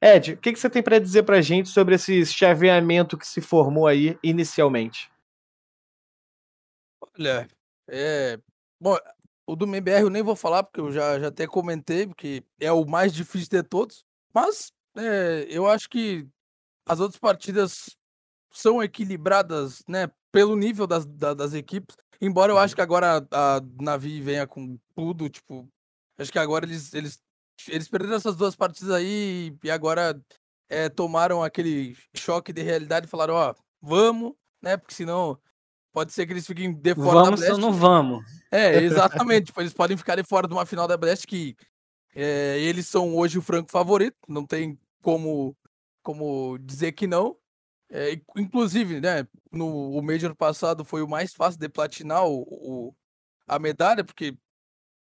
[0.00, 3.42] Ed, o que, que você tem para dizer pra gente sobre esse chaveamento que se
[3.42, 5.10] formou aí inicialmente?
[7.18, 7.46] Olha,
[7.86, 8.38] é,
[8.80, 8.96] Bom,
[9.46, 12.70] o do MBR eu nem vou falar, porque eu já, já até comentei, porque é
[12.70, 14.04] o mais difícil de todos.
[14.32, 16.28] Mas é, eu acho que
[16.86, 17.96] as outras partidas
[18.52, 20.10] são equilibradas, né?
[20.30, 21.96] Pelo nível das, das, das equipes.
[22.20, 25.68] Embora eu acho que agora a, a Navi venha com tudo, tipo.
[26.18, 27.18] Acho que agora eles, eles,
[27.68, 30.20] eles perderam essas duas partidas aí e agora
[30.68, 34.76] é, tomaram aquele choque de realidade e falaram, ó, vamos, né?
[34.76, 35.38] Porque senão
[35.98, 37.60] Pode ser que eles fiquem de fora vamos da Blast.
[37.60, 38.24] Vamos ou não vamos?
[38.52, 39.46] É, exatamente.
[39.46, 41.56] tipo, eles podem ficar de fora de uma final da Blast que
[42.14, 44.16] é, eles são hoje o franco favorito.
[44.28, 45.56] Não tem como,
[46.00, 47.36] como dizer que não.
[47.90, 52.94] É, inclusive, né, no o Major passado foi o mais fácil de platinar o, o,
[53.48, 54.38] a medalha, porque,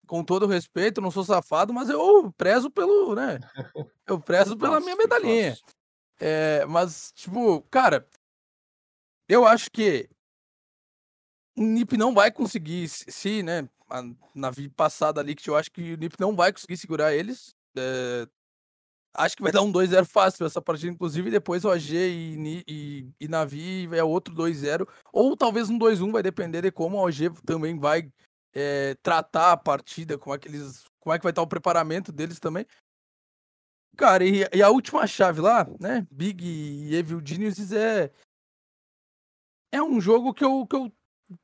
[0.06, 3.40] com todo respeito, não sou safado, mas eu prezo pelo, né,
[4.06, 5.58] eu prezo pela minha medalhinha.
[6.20, 8.08] É, mas, tipo, cara,
[9.28, 10.08] eu acho que
[11.56, 13.68] o NIP não vai conseguir, se, né,
[14.34, 17.54] na vida passada ali, que eu acho que o NIP não vai conseguir segurar eles.
[17.78, 18.28] É,
[19.14, 23.10] acho que vai dar um 2-0 fácil essa partida, inclusive, depois o AG e, e,
[23.20, 27.30] e Navi é outro 2-0, ou talvez um 2-1, vai depender de como a OG
[27.46, 28.12] também vai
[28.54, 30.86] é, tratar a partida, como é que eles.
[31.00, 32.66] Como é que vai estar o preparamento deles também.
[33.98, 36.08] Cara, e, e a última chave lá, né?
[36.10, 38.12] Big e Evil Geniuses é.
[39.72, 40.92] É um jogo que eu, que eu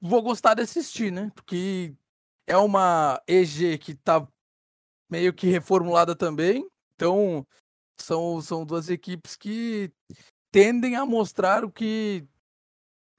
[0.02, 1.32] vou gostar de assistir, né?
[1.36, 1.94] Porque
[2.48, 4.28] é uma EG que tá
[5.10, 6.68] meio que reformulada também.
[6.96, 7.46] Então,
[8.00, 9.92] são, são duas equipes que
[10.52, 12.26] tendem a mostrar o que.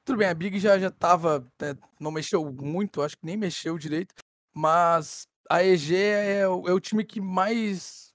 [0.04, 1.40] Tudo bem, a Big já, já tava.
[1.60, 4.14] né, não mexeu muito, acho que nem mexeu direito.
[4.54, 8.08] Mas a EG é, o- é o time que mais.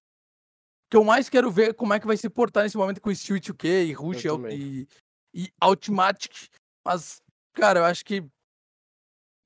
[0.89, 3.39] Que eu mais quero ver como é que vai se portar nesse momento com Steel
[3.39, 4.88] 2K e Rush e,
[5.34, 6.50] e Automatic.
[6.86, 7.22] Mas,
[7.54, 8.24] cara, eu acho que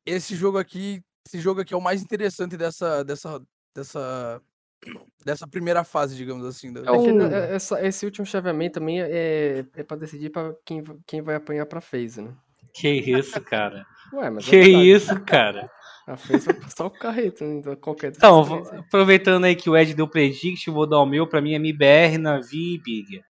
[0.05, 1.01] esse jogo aqui.
[1.27, 3.03] Esse jogo aqui é o mais interessante dessa.
[3.03, 3.41] dessa.
[3.75, 4.41] dessa.
[5.25, 6.71] dessa primeira fase, digamos assim.
[6.71, 10.81] da- É Um- é- essa- esse último chaveamento também é, é pra decidir pra quem,
[11.05, 12.33] quem vai apanhar pra FaZe, né?
[12.73, 13.85] Que isso, cara.
[14.13, 14.89] Ué, mas é Que verdade.
[14.91, 15.69] isso, cara.
[16.07, 17.55] A FaZe vai passar o carreto, né?
[17.55, 18.79] Então, qualquer Então, vou- aí.
[18.79, 21.27] aproveitando aí que o Ed deu predict, vou dar o meu.
[21.27, 23.21] Pra mim é MBR, Navi e Big.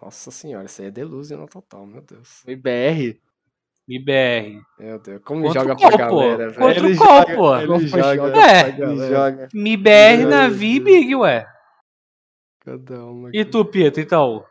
[0.00, 2.42] Nossa senhora, isso aí é delusional total, meu Deus.
[3.96, 4.46] IBR.
[4.46, 4.60] MBR.
[4.78, 6.54] Meu Deus, como Contra joga o pra galera, velho.
[6.54, 7.56] Contra Ele o qual, joga- pô?
[7.56, 8.14] Ele joga.
[8.16, 9.48] joga É, Ele joga.
[9.54, 10.80] MBR, Meu Navi e.
[10.80, 11.46] Big, ué.
[12.64, 14.44] Cada uma E tu, Pietro, então?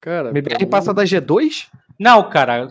[0.00, 1.68] Cara, MBR pra passa da G2?
[1.98, 2.68] Não, cara.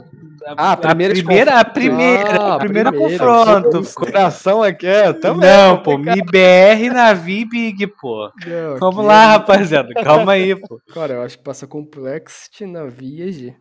[0.56, 3.18] Ah, a primeira primeira, a primeira, Ah, o primeiro primeira.
[3.18, 3.80] confronto.
[3.80, 3.96] Isso.
[3.96, 5.50] Coração aqui é também.
[5.50, 8.30] Não, pô, MBR, Navi e Big, pô.
[8.46, 9.92] Não, Vamos aqui lá, rapaziada.
[10.04, 10.80] Calma aí, pô.
[10.94, 13.56] Cara, eu acho que passa Complexity, Navi e EG.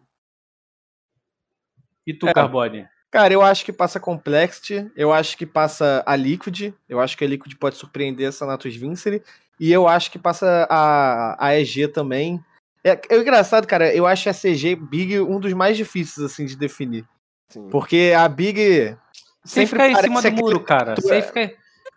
[2.07, 2.33] E tu, É.
[2.35, 2.87] Carbone?
[3.11, 7.25] Cara, eu acho que passa Complexity, eu acho que passa a Liquid, eu acho que
[7.25, 9.23] a Liquid pode surpreender essa Natus Vincere,
[9.61, 12.45] e eu acho que passa a, a EG também.
[12.83, 16.57] É, é engraçado, cara, eu acho a CG Big um dos mais difíceis, assim, de
[16.57, 17.05] definir.
[17.51, 17.69] Sim.
[17.71, 18.97] Porque a Big
[19.45, 20.95] Sem sempre ficar em cima do aquele- muro, cara.
[20.97, 21.51] tu- Sem ficar...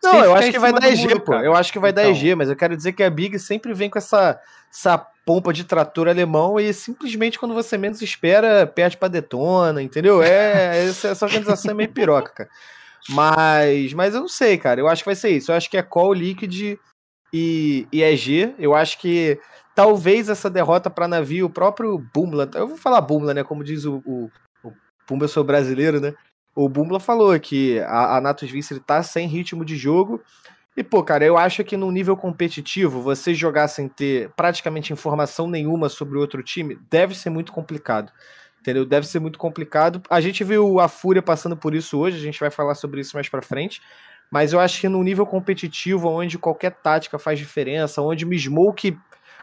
[0.03, 1.31] Não, eu acho que vai dar EG, muro, pô.
[1.31, 1.45] cara.
[1.45, 2.11] Eu acho que vai dar Então.
[2.15, 4.39] EG, mas eu quero dizer que a Big sempre vem com essa,
[4.71, 10.23] essa pompa de trator alemão e simplesmente quando você menos espera, perde pra detona, entendeu?
[10.23, 12.49] É, essa, organização é meio piroca, cara.
[13.09, 14.79] Mas, mas eu não sei, cara.
[14.79, 15.51] Eu acho que vai ser isso.
[15.51, 16.77] Eu acho que é Call, Liquid
[17.33, 18.55] e, e EG.
[18.57, 19.37] Eu acho que
[19.75, 23.43] talvez essa derrota pra navio, o próprio Bumbla, eu vou falar Bumbla, né?
[23.43, 24.31] Como diz o, o,
[24.63, 24.73] o
[25.21, 26.13] eu sou brasileiro, né?
[26.55, 28.49] O Bumbla falou que a, a Natus
[28.85, 30.21] tá sem ritmo de jogo.
[30.77, 35.49] E, pô, cara, eu acho que no nível competitivo, você jogar sem ter praticamente informação
[35.49, 38.11] nenhuma sobre o outro time, deve ser muito complicado.
[38.61, 38.85] Entendeu?
[38.85, 40.03] Deve ser muito complicado.
[40.07, 43.15] A gente viu a Fúria passando por isso hoje, a gente vai falar sobre isso
[43.15, 43.81] mais pra frente.
[44.29, 48.95] Mas eu acho que no nível competitivo, onde qualquer tática faz diferença, onde o Smoke,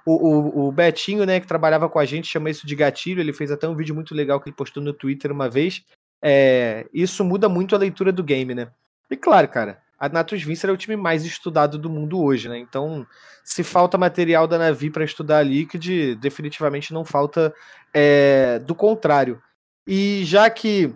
[0.06, 3.32] o, o, o Betinho, né, que trabalhava com a gente, chama isso de gatilho, ele
[3.32, 5.82] fez até um vídeo muito legal que ele postou no Twitter uma vez.
[6.22, 8.68] É, isso muda muito a leitura do game, né?
[9.10, 12.58] E claro, cara, a Natus Vincere é o time mais estudado do mundo hoje, né?
[12.58, 13.06] Então,
[13.42, 17.54] se falta material da Navi para estudar a Liquid, definitivamente não falta
[17.92, 19.40] é, do contrário.
[19.86, 20.94] E já que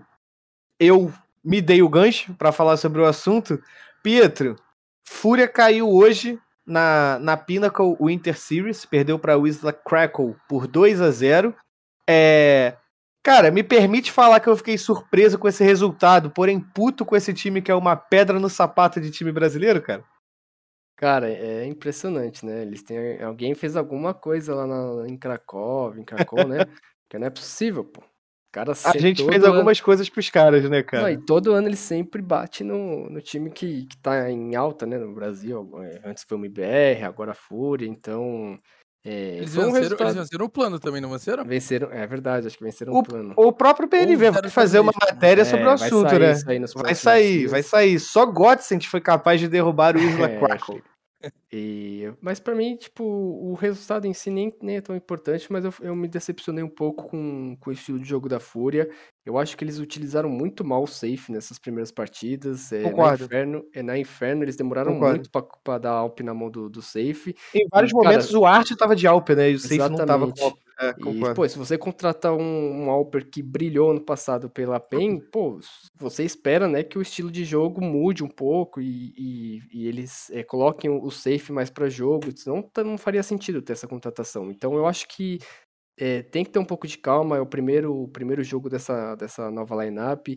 [0.78, 3.62] eu me dei o gancho para falar sobre o assunto,
[4.02, 4.56] Pietro,
[5.02, 11.10] Fúria caiu hoje na, na Pinnacle Winter Series, perdeu para Wisla Crackle por 2 a
[11.10, 11.54] 0
[12.06, 12.76] é,
[13.22, 17.34] Cara, me permite falar que eu fiquei surpreso com esse resultado, porém puto com esse
[17.34, 20.04] time que é uma pedra no sapato de time brasileiro, cara.
[20.96, 22.62] Cara, é impressionante, né?
[22.62, 23.22] Eles têm.
[23.22, 26.58] Alguém fez alguma coisa lá na- em Krakow, em Krakow, né?
[27.10, 28.02] Que não é possível, pô.
[28.52, 31.04] Cara, A gente fez algumas coisas pros caras, né, cara?
[31.04, 34.84] Não, e todo ano ele sempre bate no, no time que, que tá em alta,
[34.84, 35.70] né, no Brasil.
[35.82, 38.58] É, Antes foi o MBR, agora a Fúria, então.
[39.04, 40.06] É, Eles foi um venceram, resultado.
[40.08, 41.44] eles venceram o plano também, não venceram?
[41.44, 43.32] Venceram, é verdade, acho que venceram O- o plano.
[43.36, 45.14] O próprio PNV vai fazer uma Foundation.
[45.14, 46.32] matéria É, sobre o vai assunto, sair né?
[46.32, 47.50] isso aí nos Vai sair, dias.
[47.52, 48.00] vai sair.
[48.00, 50.82] Só Godsent foi capaz de derrubar o Isla É, Crackle.
[51.52, 55.64] E, mas pra mim, tipo, o resultado em si nem, nem é tão importante, mas
[55.64, 58.88] eu, eu me decepcionei um pouco com, com o estilo de jogo da Fúria.
[59.28, 62.72] Eu acho que eles utilizaram muito mal o safe nessas primeiras partidas.
[62.72, 63.14] É, na.
[63.26, 65.14] Inferno, é, na Inferno eles demoraram Concordo.
[65.16, 67.34] muito pra, pra dar alp na mão do, do safe.
[67.54, 69.50] Em vários E, cara, momentos o Art tava de Alp, né?
[69.50, 70.56] E o Safe não tava com Alp.
[70.80, 75.18] É, E, pô, se você contratar um, um Alper que brilhou ano passado pela PEN,
[75.20, 75.58] pô,
[75.98, 80.30] você espera, né, que o estilo de jogo mude um pouco e, e- e eles
[80.30, 82.28] é, coloquem o, safe mais pra jogo,
[82.72, 84.50] tá- não faria sentido ter essa contratação.
[84.52, 85.38] Então eu acho que
[85.98, 89.14] é, tem que ter um pouco de calma, é o primeiro, o primeiro jogo dessa,
[89.16, 90.28] dessa nova lineup.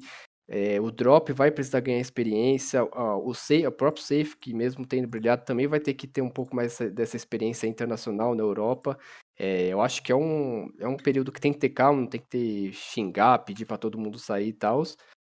[0.54, 5.08] É, o drop vai precisar ganhar experiência, o, safe, o próprio safe, que mesmo tendo
[5.08, 8.98] brilhado, também vai ter que ter um pouco mais essa- dessa experiência internacional na Europa.
[9.40, 12.08] É, eu acho que é um, é um período que tem que ter calma, não
[12.08, 14.84] tem que ter xingar, pedir pra todo mundo sair e tal.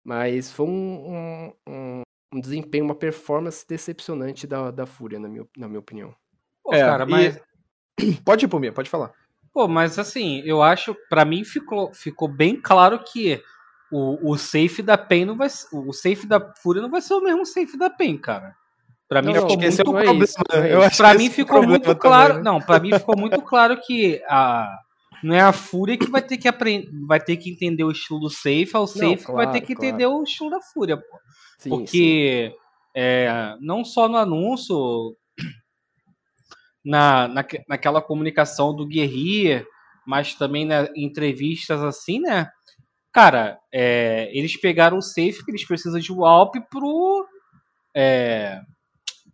[0.05, 2.01] Mas foi um, um, um-
[2.33, 6.13] um desempenho, uma performance decepcionante da, da Fúria, na minha, na minha opinião.
[6.61, 7.41] Pô, É, cara, e- mas.
[8.25, 9.13] Pode ir por mim, pode falar.
[9.55, 13.41] Pô, mas assim, eu acho, pra mim ficou, ficou bem claro que
[13.89, 17.13] o, o safe da PEN não vai ser- o safe da Fúria não vai ser
[17.13, 18.53] o mesmo safe da PEN, cara.
[19.07, 20.87] Pra mim Não, ficou muito é problema, isso, não é eu isso.
[20.87, 22.33] acho Pra que mim esse é o ficou problema muito claro.
[22.33, 22.41] né?
[22.43, 24.77] Não, pra mim ficou muito claro que a
[25.23, 28.19] não é a Fúria que vai ter que aprender, vai ter que entender o estilo
[28.19, 29.87] do Safe, é o Safe que vai ter claro, que claro.
[29.87, 31.03] entender o estilo da Fúria, pô.
[31.57, 31.69] Sim, sim.
[31.69, 32.53] Porque
[32.93, 35.15] é, não só no anúncio,
[36.85, 39.67] na, na, naquela comunicação do Guerrier,
[40.05, 42.49] mas também na, em entrevistas assim, né?
[43.11, 47.27] Cara, é, eles pegaram o safe que eles precisam de Walp pro.
[47.95, 48.61] É,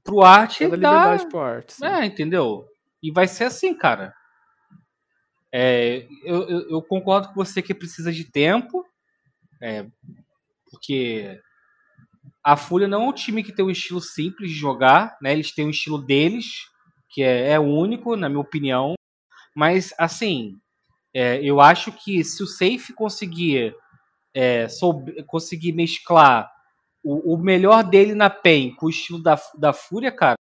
[0.04, 0.76] pro arte da.
[0.76, 1.74] liberdade pro arte.
[1.74, 1.86] sim.
[1.86, 2.66] É, entendeu?
[3.04, 4.14] E vai ser assim, cara.
[5.54, 8.86] É, eu, eu, eu concordo com você que precisa de tempo,
[9.62, 9.86] é,
[10.70, 11.38] porque
[12.44, 15.34] a Fúria não é um time que tem um estilo simples de jogar, né?
[15.34, 16.71] Eles têm um estilo deles,
[17.12, 18.94] que é, é único, na minha opinião.
[19.56, 20.58] Mas, assim,
[21.14, 23.76] é, eu acho que se o Safe conseguir,
[24.34, 24.68] é,
[25.28, 26.50] conseguir mesclar
[27.04, 30.36] o, o melhor dele na PEN com o estilo da, da Fúria, cara,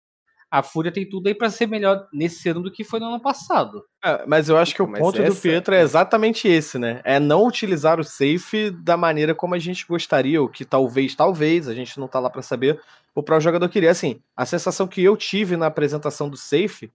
[0.50, 3.20] a Fúria tem tudo aí pra ser melhor nesse ano do que foi no ano
[3.22, 3.84] passado.
[4.04, 7.02] É, mas eu acho que o Mas ponto do essa- Pietro é exatamente esse, né?
[7.04, 11.68] É não utilizar o safe da maneira como a gente gostaria, ou que talvez, talvez,
[11.68, 12.80] a gente não tá lá pra saber,
[13.14, 13.92] o próprio jogador queria.
[13.92, 16.92] Assim, a sensação que eu tive na apresentação do safe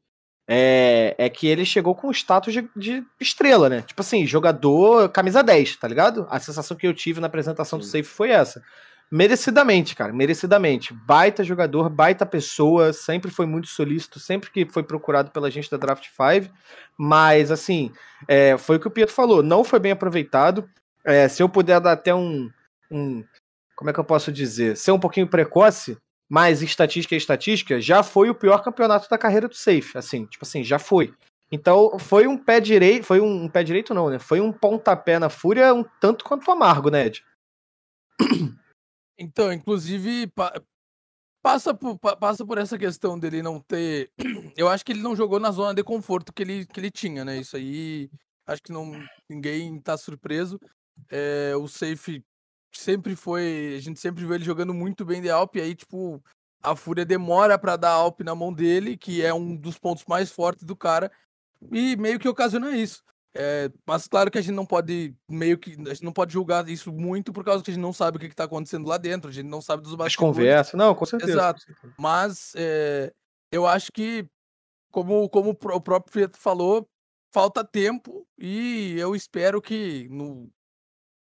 [0.49, 3.83] é, é que ele chegou com status de, de estrela, né?
[3.83, 6.27] Tipo assim, jogador camisa 10, tá ligado?
[6.31, 7.91] A sensação que eu tive na apresentação do Sim.
[7.99, 8.62] safe foi essa.
[9.12, 10.94] Merecidamente, cara, merecidamente.
[10.94, 15.77] Baita jogador, baita pessoa, sempre foi muito solícito, sempre que foi procurado pela gente da
[15.77, 16.51] Draft 5.
[16.96, 17.92] Mas, assim,
[18.27, 20.66] é, foi o que o Pietro falou, não foi bem aproveitado.
[21.05, 22.51] É, se eu puder dar até um,
[22.90, 23.22] um.
[23.77, 24.79] Como é que eu posso dizer?
[24.79, 29.46] Ser um pouquinho precoce, mas estatística é estatística, já foi o pior campeonato da carreira
[29.46, 29.98] do Safe.
[29.98, 31.12] Assim, tipo assim, já foi.
[31.51, 33.05] Então, foi um pé direito.
[33.05, 34.18] Foi um, um pé direito, não, né?
[34.18, 37.22] Foi um pontapé na fúria um tanto quanto amargo, né, Ed?
[39.22, 40.61] Então, inclusive, pa-
[41.40, 44.11] passa por, pa- passa por essa questão dele não ter.
[44.56, 47.24] Eu acho que ele não jogou na zona de conforto que ele, que ele tinha,
[47.24, 47.38] né?
[47.38, 48.11] Isso aí,
[48.46, 48.92] acho que não
[49.28, 50.58] ninguém tá surpreso.
[51.08, 52.24] É, o Safe
[52.74, 53.74] sempre foi.
[53.76, 56.20] A gente sempre viu ele jogando muito bem de Alp, e aí, tipo,
[56.61, 60.32] a Fúria demora pra dar Alp na mão dele, que é um dos pontos mais
[60.32, 61.12] fortes do cara,
[61.70, 63.04] e meio que ocasiona isso.
[63.35, 66.68] É, mas claro que a gente não pode meio que a gente não pode julgar
[66.68, 69.31] isso muito por causa que a gente não sabe o que, está acontecendo lá dentro,
[69.31, 70.37] a gente não sabe dos As bastidores.
[70.37, 70.75] conversas.
[70.75, 71.33] Não, com certeza.
[71.33, 71.62] Exato.
[71.99, 73.11] Mas é,
[73.51, 74.27] eu acho que
[74.90, 76.87] como como o pró- o próprio Pietro falou,
[77.33, 80.51] falta tempo e eu espero que no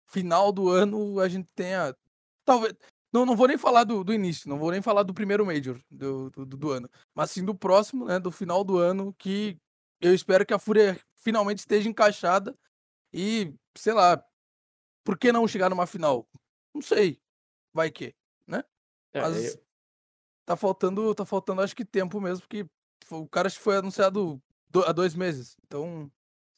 [0.07, 1.95] final do ano a gente tenha
[2.43, 2.73] talvez
[3.13, 5.79] não, não vou nem falar do, do início, não vou nem falar do primeiro Major
[5.91, 9.55] do, do, do ano, mas sim do próximo, né, do final do ano, que
[10.01, 12.57] eu espero que a Fúria finalmente esteja encaixada
[13.13, 14.23] e, sei lá,
[15.03, 16.27] por que não chegar numa final?
[16.73, 17.21] Não sei,
[17.73, 18.15] vai que,
[18.47, 18.63] né?
[19.13, 19.63] É, Mas eu-
[20.45, 22.65] tá faltando, tá faltando acho que tempo mesmo, porque
[23.11, 26.11] o cara foi anunciado do- há dois meses, então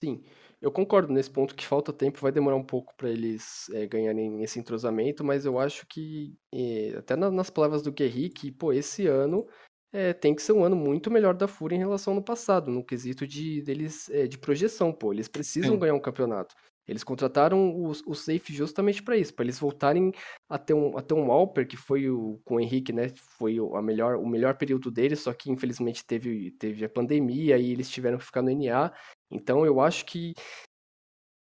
[0.03, 0.23] Sim,
[0.61, 4.43] eu concordo nesse ponto que falta tempo, vai demorar um pouco para eles eh, ganharem
[4.43, 8.73] esse entrosamento, mas eu acho que, eh, até na- nas palavras do Guerri, que, pô,
[8.73, 9.47] esse ano
[9.93, 12.71] eh, tem que ser um ano muito melhor da Fúria em relação ao ano passado,
[12.71, 15.79] no quesito de, deles, eh, de projeção, pô, eles precisam Sim.
[15.79, 16.55] ganhar um campeonato.
[16.87, 20.11] Eles contrataram o, o Safe justamente para isso, para eles voltarem
[20.47, 23.59] a ter um, a ter um Alper, que foi o, com o Henrique, né, foi
[23.59, 27.71] o, a melhor, o melhor período deles, só que infelizmente teve, teve a pandemia e
[27.71, 28.93] eles tiveram que ficar no NA,
[29.31, 30.33] então eu acho que,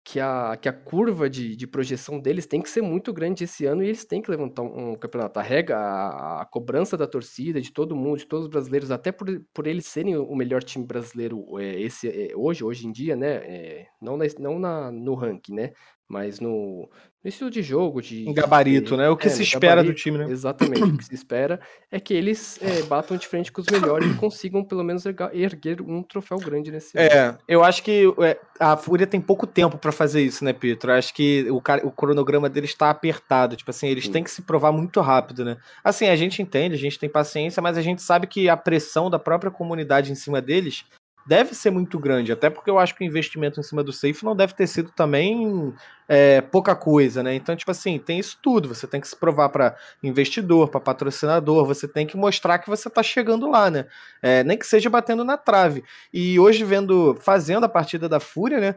[0.04, 3.66] que, a, que a curva de, de projeção deles tem que ser muito grande esse
[3.66, 5.40] ano e eles têm que levantar um, um campeonato.
[5.40, 9.12] A rega, a, a cobrança da torcida, de todo mundo, de todos os brasileiros, até
[9.12, 13.16] por, por eles serem o melhor time brasileiro é, esse, é, hoje, hoje em dia,
[13.16, 13.36] né?
[13.36, 15.72] é, não na, não na, no ranking, né?
[16.12, 16.90] Mas no,
[17.24, 19.10] no estilo de jogo, de, Um gabarito, de- né?
[19.10, 20.30] O que é, se espera do gabarito, time, né?
[20.30, 24.12] Exatamente, o que se espera é que eles é, batam de frente com os melhores
[24.12, 27.10] e consigam pelo menos erguer um troféu grande nesse ano.
[27.10, 30.92] É, eu acho que é, a Fúria tem pouco tempo pra fazer isso, né, Pietro?
[30.92, 33.56] Eu acho que o, o cronograma deles tá apertado.
[33.56, 34.12] Tipo assim, eles Sim.
[34.12, 35.56] têm que se provar muito rápido, né?
[35.82, 39.10] Assim, a gente entende, a gente tem paciência, mas a gente sabe que a pressão
[39.10, 40.84] da própria comunidade em cima deles
[41.26, 42.32] deve ser muito grande.
[42.32, 44.92] Até porque eu acho que o investimento em cima do Safe não deve ter sido
[44.92, 45.74] também
[46.08, 47.34] é, pouca coisa, né?
[47.36, 48.68] Então, tipo assim, tem isso tudo.
[48.68, 52.90] Você tem que se provar pra investidor, pra patrocinador, você tem que mostrar que você
[52.90, 53.86] tá chegando lá, né?
[54.22, 55.84] É, nem que seja batendo na trave.
[56.14, 58.76] E hoje, vendo, fazendo a partida da Fúria, né?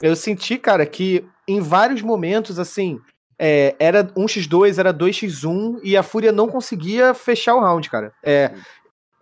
[0.00, 3.00] Eu senti, cara, que em vários momentos, assim,
[3.38, 8.12] é, era 1x2, era 2x1, e a Fúria não conseguia fechar o round, cara.
[8.22, 8.52] É,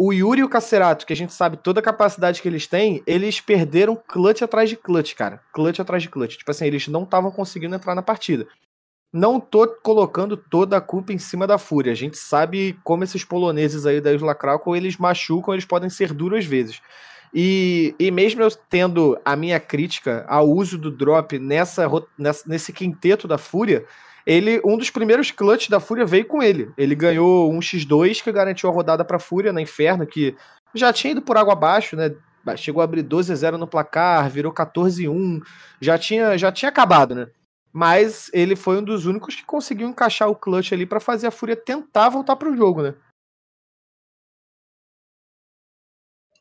[0.03, 3.03] o Yuri e o Cacerato, que a gente sabe toda a capacidade que eles têm,
[3.07, 5.43] eles perderam clutch atrás de clutch, cara.
[5.53, 6.39] Clutch atrás de clutch.
[6.39, 8.49] Tipo assim, eles não estavam conseguindo entrar na partida.
[9.13, 11.93] não tô colocando toda a culpa em cima da Fúria.
[11.93, 16.15] A gente sabe como esses poloneses aí da Isla Krakow, eles machucam, eles podem ser
[16.15, 16.81] duras vezes.
[17.35, 21.87] E, e mesmo eu tendo a minha crítica ao uso do drop nessa,
[22.17, 23.85] nessa, nesse quinteto da Fúria,
[24.31, 26.73] ele um dos primeiros clutch da Fúria veio com ele.
[26.79, 30.37] Ele ganhou um X2 que garantiu a rodada para a Fúria na Inferno, que
[30.73, 32.15] já tinha ido por água abaixo, né?
[32.57, 35.41] Chegou a abrir 12 a 0 no placar, virou 14 a 1,
[35.81, 37.27] já tinha já tinha acabado, né?
[37.73, 41.33] Mas ele foi um dos únicos que conseguiu encaixar o clutch ali para fazer a
[41.33, 42.95] Fúria tentar voltar para o jogo, né?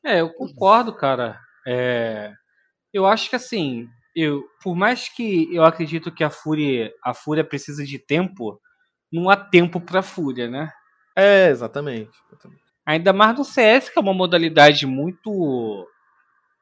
[0.05, 1.39] É, eu concordo, cara.
[1.65, 2.31] É,
[2.93, 3.89] eu acho que assim,
[4.20, 8.59] eu, por mais que eu acredito que a Fúria, a Fúria precisa de tempo,
[9.11, 10.72] não há tempo para Fúria, né?
[11.15, 12.61] É, exatamente, exatamente.
[12.86, 15.88] Ainda mais no CS, que é uma modalidade muito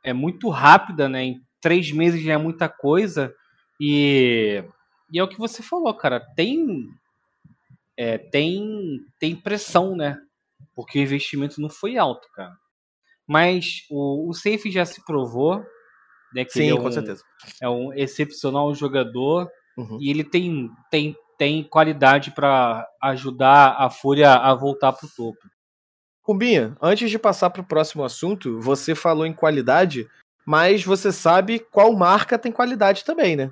[0.03, 1.23] é muito rápida, né?
[1.23, 3.33] Em três meses já é muita coisa.
[3.79, 4.63] E,
[5.11, 6.19] e é o que você falou, cara.
[6.35, 6.89] Tem
[7.95, 10.17] é, tem tem pressão, né?
[10.75, 12.55] Porque o investimento não foi alto, cara.
[13.27, 15.63] Mas o, o Safe já se provou,
[16.37, 16.45] né?
[16.45, 17.23] Que Sim, é com um, certeza.
[17.61, 19.99] É um excepcional jogador Uhum.
[20.01, 25.37] e ele tem tem tem qualidade para ajudar a Fúria a voltar pro topo.
[26.23, 30.07] Cumbinha, antes de passar para o próximo assunto, você falou em qualidade,
[30.43, 33.51] mas você sabe qual marca tem qualidade também, né?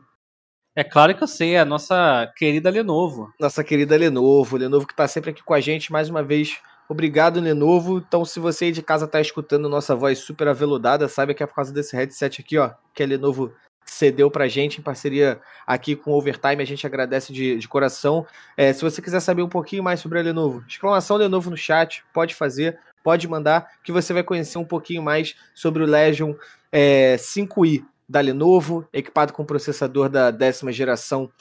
[0.76, 3.32] É claro que eu sei, é a nossa querida Lenovo.
[3.40, 6.60] Nossa querida Lenovo, Lenovo que está sempre aqui com a gente mais uma vez.
[6.88, 7.98] Obrigado, Lenovo.
[7.98, 11.46] Então, se você aí de casa está escutando nossa voz super aveludada, saiba que é
[11.48, 13.52] por causa desse headset aqui, ó, que a Lenovo
[13.86, 16.62] cedeu pra gente em parceria aqui com o Overtime.
[16.62, 18.26] A gente agradece de, de coração.
[18.58, 22.04] É, se você quiser saber um pouquinho mais sobre a Lenovo, exclamação Lenovo no chat,
[22.14, 26.34] pode fazer, pode mandar, que você vai conhecer um pouquinho mais sobre o Legion
[26.72, 31.32] é, 5i da Lenovo, equipado com processador da décima geração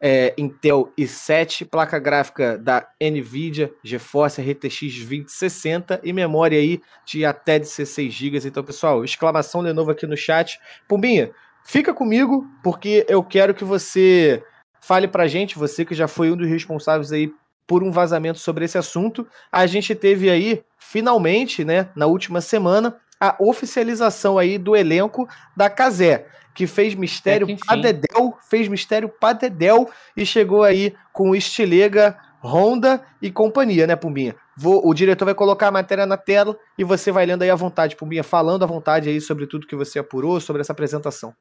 [0.00, 7.58] é, Intel i7, placa gráfica da Nvidia GeForce RTX 2060 e memória aí de até
[7.58, 8.38] 16 GB.
[8.46, 10.58] Então, pessoal, exclamação Lenovo aqui no chat.
[10.86, 11.30] Pumbinha,
[11.64, 14.42] fica comigo porque eu quero que você
[14.80, 17.32] fale pra gente, você que já foi um dos responsáveis aí
[17.66, 19.26] por um vazamento sobre esse assunto.
[19.52, 25.68] A gente teve aí, finalmente, né, na última semana, a oficialização aí do elenco da
[25.68, 27.64] Casé, que fez mistério É que enfim.
[27.66, 33.86] pra Dedel, fez mistério pra Dedel e chegou aí com o Estilega, Honda e companhia,
[33.86, 34.36] né, Pumbinha?
[34.56, 37.54] Vou, o diretor vai colocar a matéria na tela e você vai lendo aí à
[37.54, 41.34] vontade, Pumbinha, falando à vontade aí sobre tudo que você apurou, sobre essa apresentação.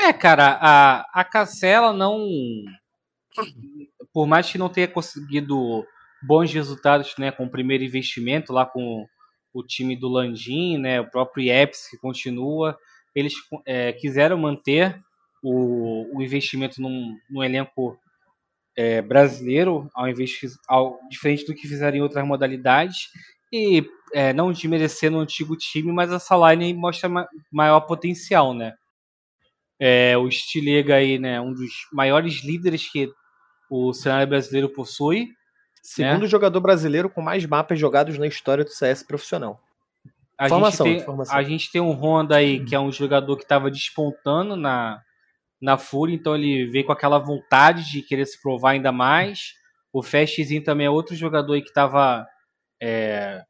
[0.00, 2.18] É, cara, a, a Cancela não.
[4.12, 5.84] Por mais que não tenha conseguido
[6.22, 9.06] bons resultados né, com o primeiro investimento lá com
[9.52, 12.76] o time do Landim, né, o próprio IEPS que continua,
[13.14, 13.34] eles
[13.66, 14.98] é, quiseram manter
[15.42, 17.98] o, o investimento num elenco
[18.76, 23.08] é, brasileiro, ao invés de, ao, diferente do que fizeram em outras modalidades,
[23.52, 23.84] e
[24.14, 28.72] é, não desmerecendo o antigo time, mas essa line mostra ma maior potencial, né?
[29.78, 33.10] É, o Stilega aí, né, um dos maiores líderes que
[33.68, 35.28] o cenário brasileiro possui.
[35.82, 36.28] Segundo É.
[36.28, 39.58] jogador brasileiro com mais mapas jogados na história do CS profissional.
[40.38, 41.36] A Informação, gente tem, informação.
[41.36, 45.00] A gente tem um Honda aí, que é um jogador que estava despontando na,
[45.60, 49.54] na Fúria, então ele veio com aquela vontade de querer se provar ainda mais.
[49.92, 52.26] O Fastzinho também é outro jogador aí que estava
[52.80, 53.42] é,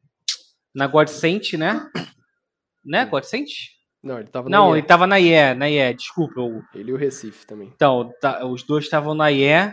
[0.74, 1.86] na Godsent, né?
[2.84, 3.48] Né, Godsent?
[4.02, 4.72] Não, ele tava na Não, IE.
[4.72, 6.40] ele estava na IE, na IE, desculpa.
[6.40, 7.70] eu- Ele e o Recife também.
[7.74, 9.72] Então, tá- os dois estavam na IE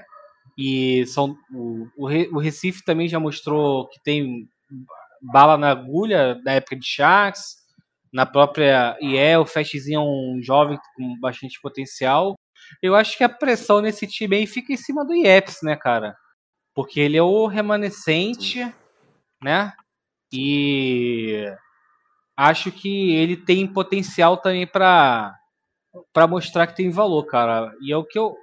[0.59, 4.47] e são o, o, Re- o Recife também já mostrou que tem
[5.21, 7.57] bala na agulha da época de Sharks.
[8.11, 12.35] Na própria IE, o Fastzinho é um jovem com bastante potencial.
[12.81, 16.15] Eu acho que a pressão nesse time aí fica em cima do IEPS, né, cara?
[16.75, 18.59] Porque ele é o remanescente,
[19.43, 19.73] né?
[20.33, 21.45] E
[22.37, 25.35] acho que ele tem potencial também para
[26.13, 27.73] para mostrar que tem valor, cara.
[27.81, 28.35] E é o que eu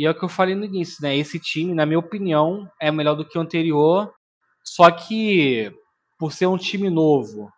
[0.00, 1.14] e é o que eu falei no início, né?
[1.14, 4.10] Esse time, na minha opinião, é melhor do que o anterior.
[4.64, 5.70] Só que
[6.18, 7.52] por ser um time novo,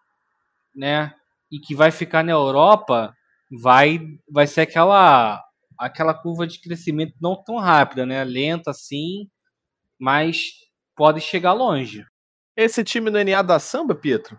[0.74, 1.14] né?
[1.52, 3.14] E que vai ficar na Europa,
[3.62, 5.40] vai vai ser aquela
[5.78, 8.24] aquela curva de crescimento não tão rápida, né?
[8.24, 9.30] Lenta assim,
[9.96, 10.50] mas
[10.96, 12.04] pode chegar longe.
[12.56, 14.36] Esse time no NA da samba, Pietro?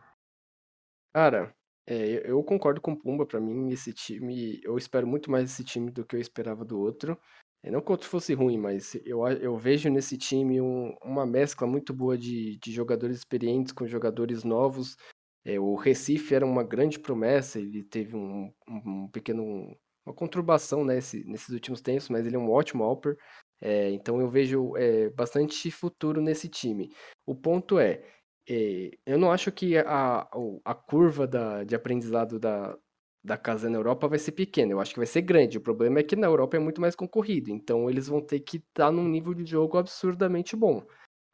[1.14, 1.56] Cara,
[1.88, 5.45] é, eu eu concordo com o Pumba, pra mim esse time, eu espero muito mais
[5.45, 7.18] desse time do que eu esperava do outro.
[7.64, 11.93] É, não que fosse ruim, mas eu, eu vejo nesse time um- uma mescla muito
[11.93, 14.97] boa de, de jogadores experientes com jogadores novos.
[15.45, 20.97] É, o Recife era uma grande promessa, ele teve um, um pequeno uma conturbação né,
[20.97, 23.18] esse- nesses últimos tempos, mas ele é um ótimo Alper.
[23.61, 26.91] É, então eu vejo é, bastante futuro nesse time.
[27.26, 28.03] O ponto é,
[28.49, 30.28] é, eu não acho que a,
[30.66, 32.78] a curva da- de aprendizado da,
[33.24, 35.57] da casa na Europa vai ser pequena, eu acho que vai ser grande.
[35.57, 38.57] O problema é que na Europa é muito mais concorrido, então eles vão ter que
[38.57, 40.84] estar num nível de jogo absurdamente bom.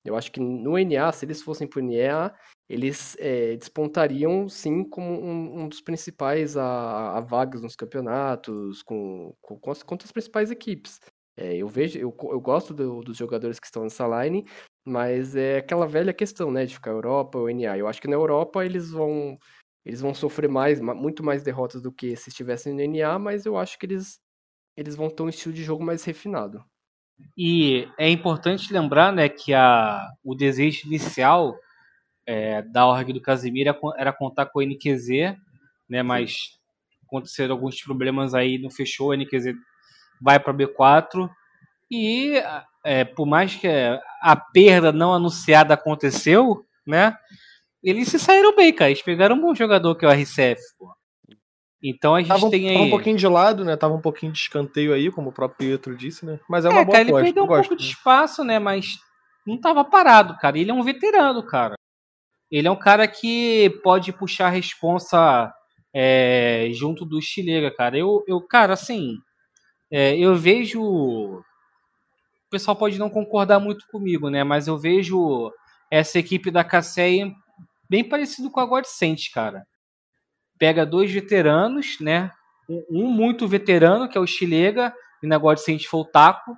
[0.05, 2.33] Eu acho que no NA, se eles fossem pro NA,
[2.69, 9.35] eles é, despontariam sim como um, um dos principais a, a vagas nos campeonatos, com,
[9.41, 10.99] com, com as, contra as principais equipes.
[11.37, 14.45] É, eu vejo, eu, eu gosto do- dos jogadores que estão nessa line,
[14.85, 17.77] mas é aquela velha questão, né, de ficar Europa ou NA.
[17.77, 19.37] Eu acho que na Europa eles vão
[19.89, 23.43] eles vão sofrer mais, ma- muito mais derrotas do que se estivessem no NA, mas
[23.43, 24.19] eu acho que eles
[24.77, 26.63] eles vão ter um estilo de jogo mais refinado.
[27.35, 31.57] E é importante lembrar, né, que a, o desejo inicial
[32.25, 35.35] é, da org do Casimiro era contar com o NQZ,
[35.89, 36.57] né, mas
[37.05, 39.53] aconteceram alguns problemas aí, não fechou, o NQZ
[40.21, 41.27] vai para B4
[41.91, 42.41] e
[42.85, 43.67] é, por mais que
[44.21, 47.17] a perda não anunciada aconteceu, né,
[47.84, 50.93] eles se saíram bem, cara, eles pegaram um bom jogador que é o RCF, pô.
[51.82, 52.73] Então a gente Tava, um- tem aí...
[52.73, 53.77] tava um pouquinho de lado, né?
[53.77, 56.38] Tava um pouquinho de escanteio aí, como o próprio Pietro disse, né?
[56.49, 57.69] Mas é uma É, boa cara, ele perdeu eu um gosto.
[57.69, 58.59] pouco de espaço, né?
[58.59, 58.97] Mas
[59.47, 60.59] não tava parado, cara.
[60.59, 61.75] Ele é um veterano, cara.
[62.51, 65.53] Ele é um cara que pode puxar a responsa
[65.93, 67.97] é, junto do Chilega, cara.
[67.97, 69.15] Eu, eu cara, assim,
[69.89, 70.82] é, eu vejo.
[70.82, 71.41] O
[72.49, 74.43] pessoal pode não concordar muito comigo, né?
[74.43, 75.49] Mas eu vejo
[75.89, 77.32] essa equipe da Casseia
[77.89, 79.65] bem parecido com a Godsent, cara.
[80.57, 82.31] Pega dois veteranos, né?
[82.69, 86.55] Um, muito veterano, que é o Chilega, e na Godsent foi o Taco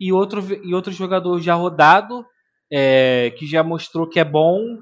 [0.00, 2.24] e outro, e outro jogador já rodado,
[2.72, 4.78] é, que já mostrou que é bom,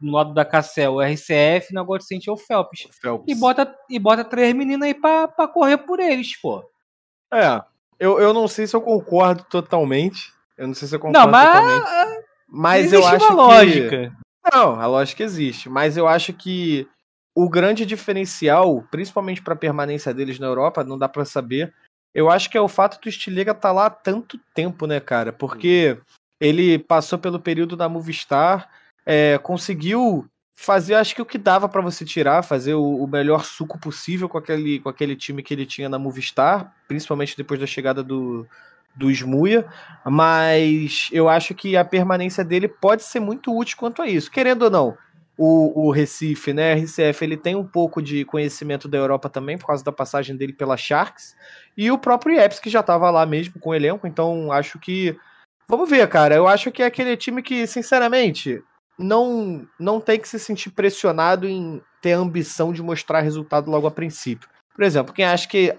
[0.00, 2.88] no lado da Cassel, o RCF, na Godsent é o Phelps.
[3.00, 3.24] Phelps.
[3.28, 6.62] E bota, e bota três meninas aí pra, pra correr por eles, pô.
[7.32, 7.62] É,
[7.98, 10.32] eu, eu não sei se eu concordo totalmente.
[10.56, 12.24] Eu não sei se eu concordo Não, mas totalmente.
[12.48, 13.54] Mas eu existe acho uma que...
[13.54, 14.23] lógica.
[14.52, 16.86] Não, a lógica existe, mas eu acho que
[17.34, 21.74] o grande diferencial, principalmente para a permanência deles na Europa, não dá para saber.
[22.14, 25.32] Eu acho que é o fato do Stilega estar lá há tanto tempo, né, cara?
[25.32, 25.98] Porque
[26.40, 28.70] ele passou pelo período da Movistar,
[29.04, 33.44] é, conseguiu fazer, acho que o que dava para você tirar, fazer o, o melhor
[33.44, 37.66] suco possível com aquele, com aquele time que ele tinha na Movistar, principalmente depois da
[37.66, 38.46] chegada do,
[38.94, 39.66] do Smuia,
[40.04, 44.30] mas eu acho que a permanência dele pode ser muito útil quanto a isso.
[44.30, 44.96] Querendo ou não,
[45.36, 49.66] o, o Recife, né, RCF, ele tem um pouco de conhecimento da Europa também, por
[49.66, 51.36] causa da passagem dele pela Sharks,
[51.76, 55.16] e o próprio Ieps, que já estava lá mesmo com o elenco, então acho que.
[55.66, 56.34] Vamos ver, cara.
[56.34, 58.62] Eu acho que é aquele time que, sinceramente,
[58.98, 63.86] não, não tem que se sentir pressionado em ter a ambição de mostrar resultado logo
[63.86, 64.48] a princípio.
[64.74, 65.74] Por exemplo, quem acha que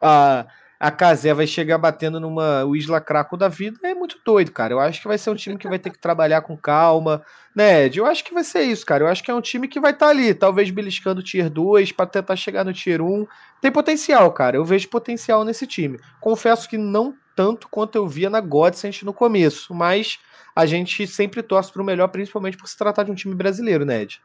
[0.00, 0.46] a,
[0.78, 4.74] a Casé vai chegar batendo numa Isla Craco da vida é muito doido, cara.
[4.74, 7.84] Eu acho que vai ser um time que vai ter que trabalhar com calma, né,
[7.86, 7.98] Ed?
[7.98, 9.04] Eu acho que vai ser isso, cara.
[9.04, 11.92] Eu acho que é um time que vai estar ali, talvez beliscando o Tier 2
[11.92, 13.26] para tentar chegar no Tier 1.
[13.60, 14.56] Tem potencial, cara.
[14.56, 15.98] Eu vejo potencial nesse time.
[16.20, 20.18] Confesso que não tanto quanto eu via na Godsend no começo, mas
[20.54, 24.02] a gente sempre torce pro melhor, principalmente por se tratar de um time brasileiro, né,
[24.02, 24.20] Ed?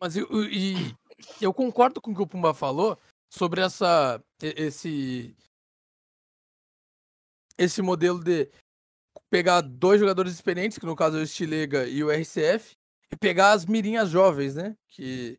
[0.00, 0.94] Mas e, e-
[1.40, 2.98] eu concordo com o que o Pumba falou
[3.30, 5.34] sobre essa esse
[7.60, 8.48] esse modelo de
[9.28, 12.74] pegar dois jogadores experientes, que no caso é o Stilega e o RCF,
[13.12, 14.74] e pegar as mirinhas jovens, né?
[14.88, 15.38] Que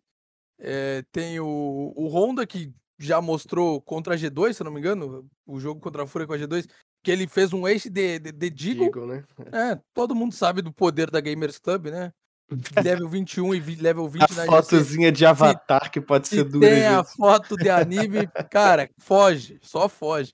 [0.59, 4.79] é, tem o, o Honda, que já mostrou contra a G2, se eu não me
[4.79, 6.67] engano, o jogo contra a Fúria com a G2,
[7.03, 9.23] que ele fez um ace de, de, de Deagle, Eagle, né?
[9.51, 12.13] é, todo mundo sabe do poder da Gamers Club, né?
[12.83, 14.47] Level 21 e level 20 A na GC.
[14.47, 16.67] fotozinha de avatar que pode Se ser dura.
[16.67, 17.15] tem a gente.
[17.15, 20.33] foto de anime, cara, foge, só foge.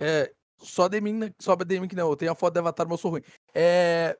[0.00, 2.86] É, só de mim, só de mim que não, eu tenho a foto de Avatar,
[2.86, 3.22] mas eu sou ruim.
[3.54, 4.18] É,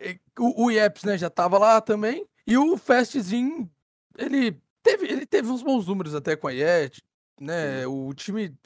[0.00, 3.70] é, o, o Yeps, né, já tava lá também, e o Fastzinho,
[4.18, 7.02] ele teve, ele teve uns bons números até com a Yet,
[7.40, 8.56] né, o time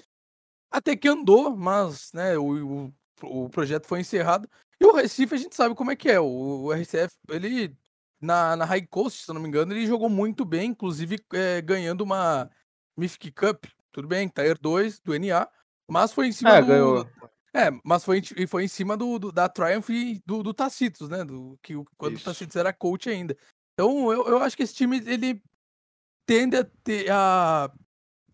[0.71, 2.87] até que andou, mas, né, o,
[3.23, 4.49] o, o projeto foi encerrado.
[4.81, 7.75] E o Recife, a gente sabe como é que é, o, o RCF, ele,
[8.21, 11.63] na, na High Coast, se eu não me engano, ele jogou muito bem, inclusive é,
[11.63, 12.51] ganhando uma
[12.97, 15.49] Mythic Cup, tudo bem, Tier 2 do NA,
[15.89, 16.67] mas foi em cima É, do...
[16.67, 17.11] ganhou.
[17.55, 21.25] É, mas foi, foi em cima do, do- da Triumph e do, do Tacitus, né?
[21.25, 22.23] Do, que, quando Isso.
[22.23, 23.37] o Tacitus era coach ainda.
[23.73, 25.43] Então, eu, eu acho que esse time, ele
[26.27, 27.73] tende a ter, a,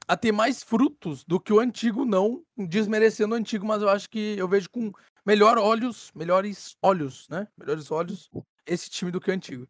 [0.09, 4.09] a ter mais frutos do que o antigo, não desmerecendo o antigo, mas eu acho
[4.11, 4.92] que eu vejo com
[5.24, 7.46] melhor olhos, melhores olhos, né?
[7.57, 8.28] Melhores olhos
[8.67, 9.67] esse time do que o antigo.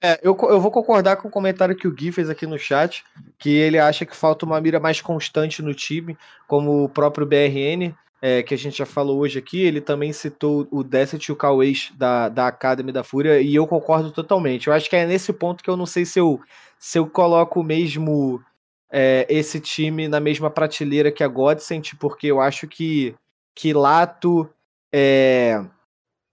[0.00, 3.04] É, eu, eu vou concordar com o comentário que o Gui fez aqui no chat,
[3.38, 6.16] que ele acha que falta uma mira mais constante no time,
[6.48, 10.66] como o próprio BRN, é, que a gente já falou hoje aqui, ele também citou
[10.70, 14.66] o Desset e o Cauês da, da Academy da Fúria, e eu concordo totalmente.
[14.66, 16.40] Eu acho que é nesse ponto que eu não sei se eu,
[16.78, 18.42] se eu coloco mesmo
[18.90, 23.14] é, esse time na mesma prateleira que a Godsent, porque eu acho que,
[23.54, 24.48] que Lato
[24.92, 25.64] é,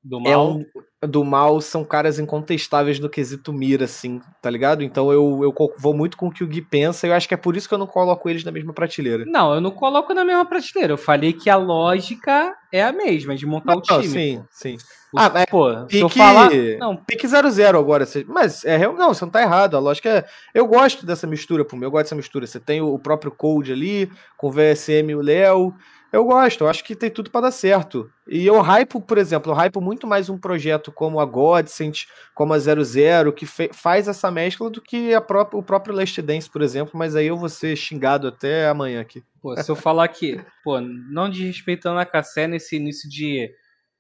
[0.04, 0.58] Do é mal.
[0.58, 0.66] um
[1.08, 4.84] do mal são caras incontestáveis no quesito mira, assim, tá ligado?
[4.84, 7.34] Então eu, eu vou muito com o que o Gui pensa e eu acho que
[7.34, 9.24] é por isso que eu não coloco eles na mesma prateleira.
[9.26, 10.94] Não, eu não coloco na mesma prateleira.
[10.94, 14.08] Eu falei que a lógica é a mesma, de montar o Não, time.
[14.08, 14.78] sim, sim.
[15.14, 16.50] O- Ah, mas pô, se eu pique- falar.
[16.78, 18.06] Não, Pique 0-0 agora.
[18.06, 18.94] você- Mas é real.
[18.94, 19.76] Não, você não tá errado.
[19.76, 20.26] A lógica é.
[20.54, 21.76] Eu gosto dessa mistura, pô.
[21.82, 22.46] Eu gosto dessa mistura.
[22.46, 25.74] Você tem o próprio Code ali, com o VSM e o Léo.
[26.12, 28.12] Eu gosto, eu acho que tem tudo pra dar certo.
[28.28, 32.52] E eu hypo, por exemplo, eu hypo muito mais um projeto como a Godsent, como
[32.54, 36.64] a 00, que faz essa mescla do que a pró- o próprio Last Dance, por
[36.64, 39.24] exemplo, mas aí eu vou ser xingado até amanhã aqui.
[39.40, 43.52] pô, se eu falar que, pô, não desrespeitando a Cassé nesse início de,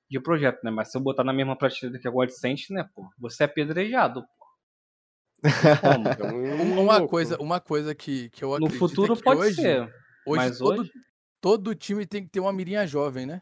[0.09, 0.71] de projeto, né?
[0.71, 4.23] Mas se eu botar na mesma prateleira que a Godsent, né, pô, você é apedrejado,
[4.23, 4.45] pô.
[5.79, 6.09] Como?
[6.81, 9.81] Uma, coisa, uma coisa que, que eu No acredito é futuro que pode hoje, ser.
[10.25, 10.91] Hoje, mas todo, hoje-
[11.41, 13.41] todo time tem que ter uma mirinha jovem, né?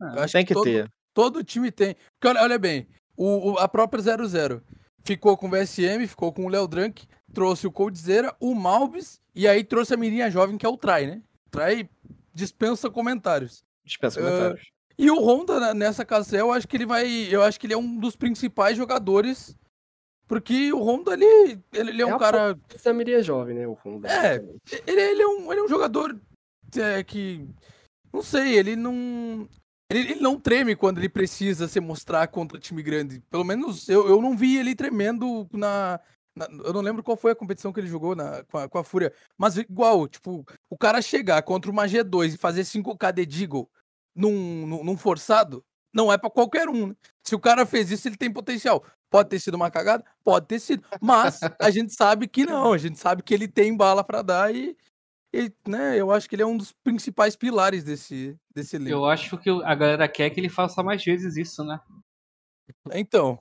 [0.00, 0.90] Ah, acho Tem que todo, ter.
[1.14, 1.94] todo time tem.
[2.18, 2.86] Porque olha, olha bem,
[3.16, 4.62] o, o- a própria 00
[5.04, 9.48] ficou com o VSM, ficou com o Léo Drunk, trouxe o Coldzera, o Malbis, e
[9.48, 11.22] aí trouxe a mirinha jovem que é o Trai, né?
[11.46, 11.88] O Trai
[12.34, 13.64] dispensa comentários.
[13.84, 14.70] Dispensa Ah, comentários.
[14.98, 17.06] E o Honda né, nessa cassel, eu acho que ele vai.
[17.30, 19.56] Eu acho que ele é um dos principais jogadores.
[20.26, 21.24] Porque o Honda, ele,
[21.72, 22.58] ele, ele é É um a cara.
[22.74, 23.66] Essa miria jovem, né?
[23.66, 24.06] O fundo.
[24.06, 24.34] É.
[24.86, 26.14] Ele, ele, é, um, ele é um jogador
[26.76, 27.46] é, que.
[28.12, 29.48] Não sei, ele não.
[29.90, 33.20] Ele, ele não treme quando ele precisa se mostrar contra time grande.
[33.30, 35.98] Pelo menos eu, eu não vi ele tremendo na,
[36.36, 38.78] na- Eu não lembro qual foi a competição que ele jogou na, com, a, com
[38.78, 39.12] a Fúria.
[39.38, 43.68] Mas igual, tipo, o cara chegar contra uma G2 e fazer 5k de Deagle
[44.14, 45.64] num, num, num forçado,
[45.94, 46.88] não é pra qualquer um.
[46.88, 46.94] né?
[47.26, 48.84] Se o cara fez isso, ele tem potencial.
[49.10, 50.04] Pode ter sido uma cagada?
[50.22, 50.84] Pode ter sido.
[51.00, 52.74] Mas a gente sabe que não.
[52.74, 54.76] A gente sabe que ele tem bala pra dar e,
[55.32, 58.90] e, né, eu acho que ele é um dos principais pilares desse, desse elenco.
[58.90, 61.80] Eu acho que a galera quer que ele faça mais vezes isso, né?
[62.92, 63.38] Então,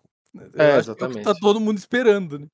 [0.55, 1.23] É, é que exatamente.
[1.23, 2.47] tá todo mundo esperando, né?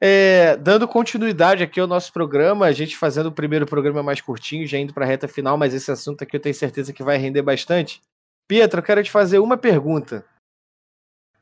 [0.00, 4.66] É, dando continuidade aqui ao nosso programa, a gente fazendo o primeiro programa mais curtinho,
[4.66, 7.16] já indo para a reta final, mas esse assunto aqui eu tenho certeza que vai
[7.16, 8.02] render bastante.
[8.48, 10.26] Pietro, eu quero te fazer uma pergunta.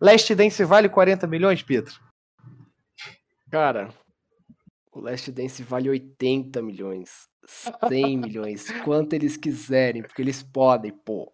[0.00, 2.00] Last Dance vale 40 milhões, Pietro?
[3.50, 3.92] Cara,
[4.92, 7.28] o Last Dance vale 80 milhões.
[7.88, 8.70] 100 milhões.
[8.84, 11.32] Quanto eles quiserem, porque eles podem, pô.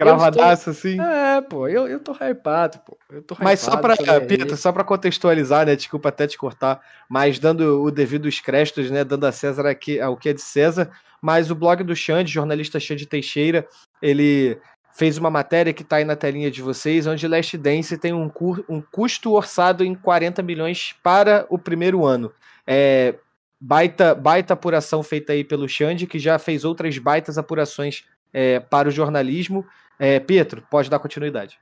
[0.00, 0.96] Cravadaço assim?
[1.00, 2.96] É, pô, eu, eu tô hypado, pô.
[3.10, 4.20] Eu tô Mas só hypado, pra.
[4.20, 5.74] Pietro, só pra contextualizar, né?
[5.74, 6.80] Desculpa até te cortar,
[7.10, 9.02] mas dando o devido créditos, né?
[9.02, 10.90] Dando a César aqui ao que é de César.
[11.20, 13.66] Mas o blog do Xande, jornalista Xande Teixeira,
[14.00, 14.56] ele
[14.98, 18.28] fez uma matéria que tá aí na telinha de vocês, onde Last Dance tem um,
[18.68, 22.32] um custo orçado em 40 milhões para o primeiro ano.
[22.66, 23.14] É,
[23.60, 28.88] baita, baita apuração feita aí pelo Xande, que já fez outras baitas apurações é, para
[28.88, 29.64] o jornalismo.
[30.00, 31.60] É, Pietro, pode dar continuidade.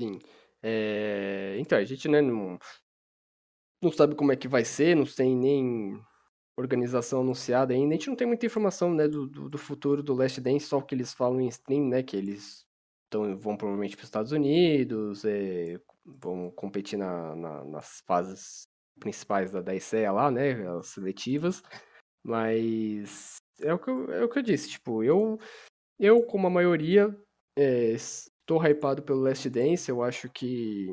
[0.00, 0.18] Sim.
[0.62, 2.58] É, Então, a gente né, não,
[3.82, 6.00] não sabe como é que vai ser, não tem nem
[6.56, 7.88] organização anunciada ainda.
[7.94, 10.78] A gente não tem muita informação né, do, do, do futuro do Last Dance, só
[10.78, 12.02] o que eles falam em stream, né?
[12.02, 12.69] Que eles
[13.10, 18.68] tão, vão provavelmente para os Estados Unidos, é, vão competir na, na- nas fases
[19.00, 19.74] principais da, da
[20.12, 20.52] lá, né?
[20.78, 21.62] As seletivas.
[22.24, 25.38] Mas é o que eu, é o que eu disse, tipo, eu,
[25.98, 27.16] eu como a maioria,
[27.56, 30.88] é, estou hypado pelo Last Dance, eu acho que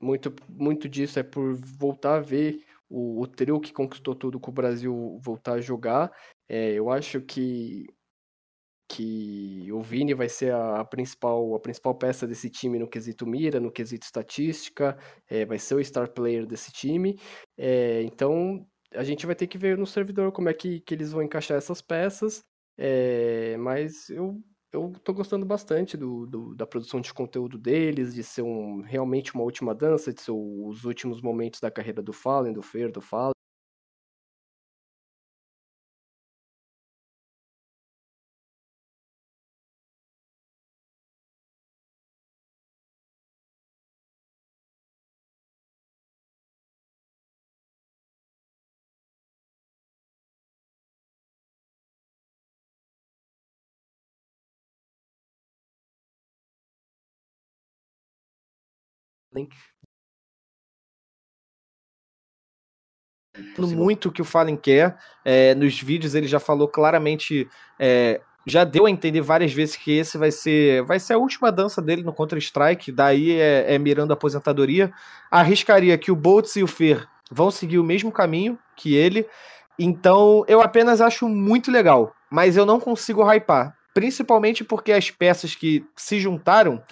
[0.00, 4.50] muito, muito disso é por voltar a ver o, o trio que conquistou tudo com
[4.50, 6.12] o Brasil voltar a jogar.
[6.48, 7.86] É, eu acho que,
[8.88, 13.60] que o Vini vai ser a, principal, a principal peça desse time no quesito mira,
[13.60, 14.96] no quesito estatística,
[15.28, 17.18] é, vai ser o star player desse time.
[17.56, 21.12] É, então a gente vai ter que ver no servidor como é que, que eles
[21.12, 22.42] vão encaixar essas peças.
[22.76, 24.40] É, mas eu,
[24.72, 29.34] eu tô gostando bastante do, do- da produção de conteúdo deles, de ser um, realmente
[29.34, 33.00] uma última dança, de ser os últimos momentos da carreira do Fallen, do Fer, do
[33.00, 33.32] Fallen.
[63.34, 64.96] Tem no muito que o Fallen quer.
[65.24, 69.92] É, nos vídeos ele já falou claramente, é, já deu a entender várias vezes que
[69.92, 72.92] esse vai ser, vai ser a última dança dele no Counter Strike.
[72.92, 74.92] Daí é, é mirando a aposentadoria.
[75.30, 79.26] Arriscaria que o Boltz e o Fer vão seguir o mesmo caminho que ele.
[79.78, 85.54] Então eu apenas acho muito legal, mas eu não consigo hypar, principalmente porque as peças
[85.54, 86.82] que se juntaram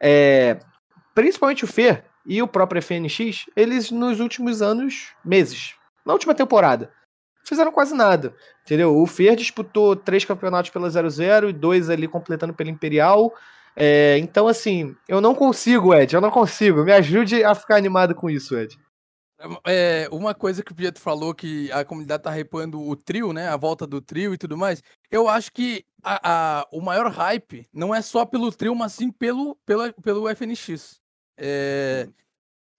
[0.00, 0.58] é,
[1.16, 6.92] principalmente o Fer e o próprio FNX, eles nos últimos anos, meses, na última temporada,
[7.42, 8.94] fizeram quase nada, entendeu?
[8.94, 13.32] O Fer disputou três campeonatos pela 00 e dois ali completando pela Imperial.
[13.74, 16.84] É, então, assim, eu não consigo, Ed, eu não consigo.
[16.84, 18.78] Me ajude a ficar animado com isso, Ed.
[19.66, 23.48] É, uma coisa que o Pietro falou que a comunidade tá hypando o trio, né?
[23.48, 24.82] A volta do trio e tudo mais.
[25.10, 29.10] Eu acho que a, a- o maior hype não é só pelo trio, mas sim
[29.10, 31.00] pelo, pela, pelo FNX.
[31.38, 32.08] É,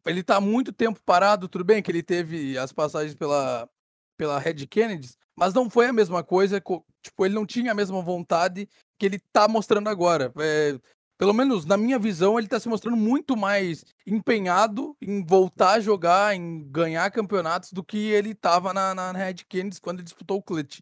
[0.06, 3.70] ele tá há muito tempo parado, tudo bem que ele teve as passagens pela,
[4.18, 6.62] pela Red Kennedy, mas não foi a mesma coisa.
[6.62, 8.68] co- Tipo, ele não tinha a mesma vontade
[9.00, 10.32] que ele tá mostrando agora.
[10.40, 10.80] É,
[11.18, 15.80] pelo menos na minha visão, ele tá se mostrando muito mais empenhado em voltar a
[15.80, 20.38] jogar, em ganhar campeonatos do que ele tava na, na Red Kennedy quando ele disputou
[20.38, 20.80] o Clutch.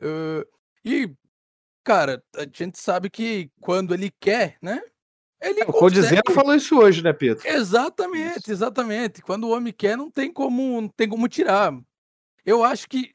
[0.00, 0.46] Eh,
[0.84, 1.14] e,
[1.84, 4.82] cara, a gente sabe que quando ele quer, né?
[5.40, 6.34] Ele O Codizeno consegue.
[6.34, 7.46] falou isso hoje, né, Pedro?
[7.46, 9.22] Exatamente, exatamente.
[9.22, 11.72] Quando o homem quer, não tem como, não tem como tirar.
[12.44, 13.14] Eu acho que,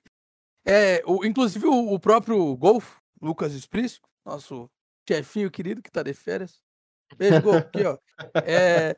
[0.66, 4.70] é, o, inclusive o, o próprio Golf, Lucas Esprício, nosso
[5.08, 6.62] chefinho querido que tá de férias.
[7.18, 7.98] Beijo, Golf, aqui, ó.
[8.46, 8.96] É,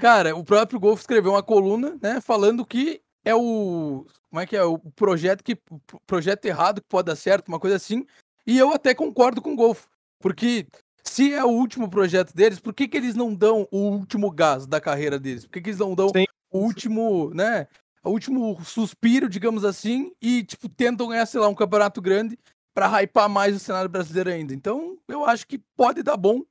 [0.00, 4.56] cara, o próprio Golf escreveu uma coluna, né, falando que é o, como é que
[4.56, 5.56] é, o projeto que,
[6.06, 8.04] projeto errado que pode dar certo, uma coisa assim.
[8.46, 9.86] E eu até concordo com o Golf,
[10.18, 10.66] porque
[11.12, 14.66] se é o último projeto deles, por que, que eles não dão o último gás
[14.66, 15.44] da carreira deles?
[15.44, 16.24] Por que, que eles não dão Sim.
[16.50, 17.68] o último, né?
[18.02, 22.38] O último suspiro, digamos assim, e tipo, tentam ganhar, sei lá, um campeonato grande
[22.74, 24.54] pra hypar mais o cenário brasileiro ainda.
[24.54, 26.42] Então, eu acho que pode dar bom,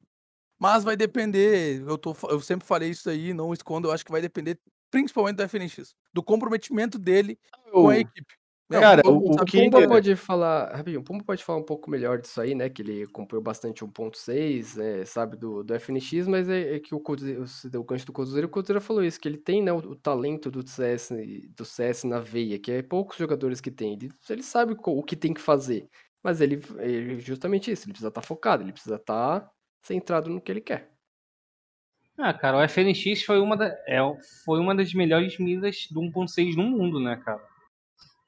[0.59, 1.81] mas vai depender.
[1.81, 4.59] Eu, tô, eu sempre falei isso aí, não escondo, eu acho que vai depender
[4.91, 7.39] principalmente do FNX, do comprometimento dele
[7.71, 8.35] com a equipe.
[8.79, 12.19] Cara, o- o que- Pumba pode falar, rapidinho, o Pumba pode falar um pouco melhor
[12.21, 12.69] disso aí, né?
[12.69, 16.99] Que ele acompanhou bastante 1.6, né, sabe, do, do FNX, mas é, é que o
[16.99, 17.43] Cruzeiro,
[17.75, 20.49] o gancho do Cruzeiro, o Cruzeiro falou isso, que ele tem, né, o, o talento
[20.49, 21.13] do CS,
[21.55, 23.93] do CS na veia, que é poucos jogadores que tem.
[23.93, 25.87] Ele, ele sabe o que tem que fazer,
[26.23, 29.49] mas ele, é justamente isso, ele precisa estar focado, ele precisa estar
[29.81, 30.89] centrado no que ele quer.
[32.17, 33.99] Ah, cara, o FNX foi uma, da, é,
[34.45, 37.41] foi uma das melhores miras do 1.6 no mundo, né, cara?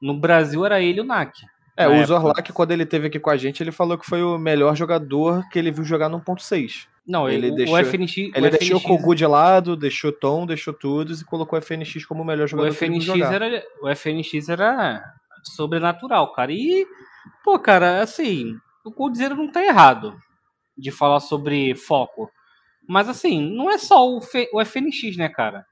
[0.04, 1.32] No Brasil era ele e o NAC.
[1.78, 2.06] É, o época.
[2.08, 5.48] Zorlak, quando ele teve aqui com a gente, ele falou que foi o melhor jogador
[5.50, 6.88] que ele viu jogar no 1.6.
[7.08, 8.18] Não, Ele ele, deixou- o FNX.
[8.18, 11.62] Ele o deixou o FNX Kogu de lado, deixou Tom, deixou todos e colocou o
[11.62, 13.34] FNX como o melhor jogador O que ele viu FNX, jogar.
[13.42, 15.04] era, o FNX era
[15.44, 16.52] sobrenatural, cara.
[16.52, 16.86] E,
[17.44, 20.16] pô, cara, assim, o Coldzera não tá errado
[20.78, 22.30] de falar sobre foco.
[22.88, 25.66] Mas, assim, não é só o, F- o FNX, né, cara?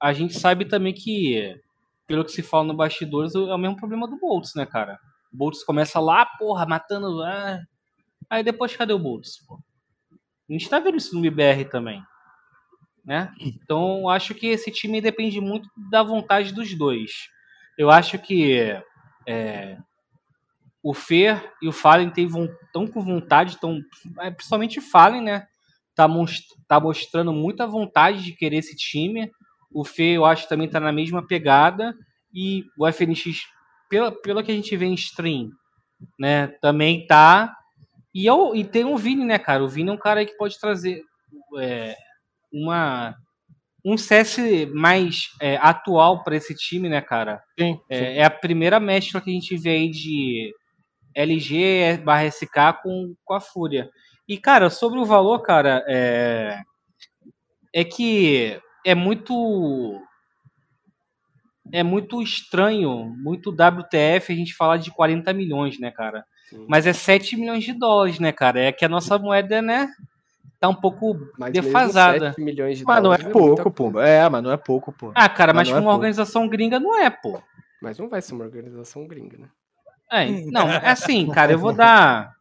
[0.00, 1.54] A gente sabe também que,
[2.12, 4.98] pelo que se fala no bastidores, é o mesmo problema do Boltz, né, cara?
[5.32, 7.22] O Boltz começa lá, porra, matando.
[7.22, 7.58] ah.
[8.28, 9.58] Aí depois, cadê o Boltz, pô?
[10.46, 12.02] A gente tá vendo isso no IBR também.
[13.02, 13.32] Né?
[13.40, 17.10] Então, acho que esse time depende muito da vontade dos dois.
[17.78, 18.60] Eu acho que
[19.26, 19.78] é,
[20.82, 23.80] o Fer e o Fallen estão com vontade, tão,
[24.20, 25.46] é, principalmente o Fallen, né?
[25.94, 29.32] Tá, mos- tá mostrando muita vontade de querer esse time.
[29.74, 31.94] O Fer, eu acho, também tá na mesma pegada.
[32.34, 33.40] E o FNX,
[33.88, 35.50] pela, pelo que a gente vê em stream,
[36.18, 36.48] né?
[36.60, 37.54] Também tá.
[38.14, 39.64] E, eu, e tem o Vini, né, cara?
[39.64, 41.02] O Vini é um cara aí que pode trazer
[41.58, 41.94] é,
[42.52, 43.16] uma
[43.84, 44.38] um CS
[44.72, 47.42] mais é, atual para esse time, né, cara?
[47.58, 50.54] Sim, É, é a primeira mescla que a gente vê aí de
[51.14, 53.90] LG barra SK com, com a Fúria.
[54.28, 56.60] E, cara, sobre o valor, cara, é,
[57.74, 60.00] é que é muito.
[61.72, 66.24] É muito estranho, muito WTF a gente falar de 40 milhões, né, cara?
[66.50, 66.66] Sim.
[66.68, 68.60] Mas é 7 milhões de dólares, né, cara?
[68.60, 69.88] É que a nossa moeda, né,
[70.60, 72.30] tá um pouco Mas mesmo defasada.
[72.30, 74.06] 7 milhões de Mas não é dólares muita pouco, Pumba.
[74.06, 75.12] É, mas não é pouco, pô.
[75.14, 75.96] Ah, cara, Mas mas, é pra uma pouco.
[75.96, 77.40] organização gringa não é, pô.
[77.80, 79.48] Mas não vai ser uma organização gringa, né?
[80.10, 82.32] É, não, é assim, cara, eu vou dar.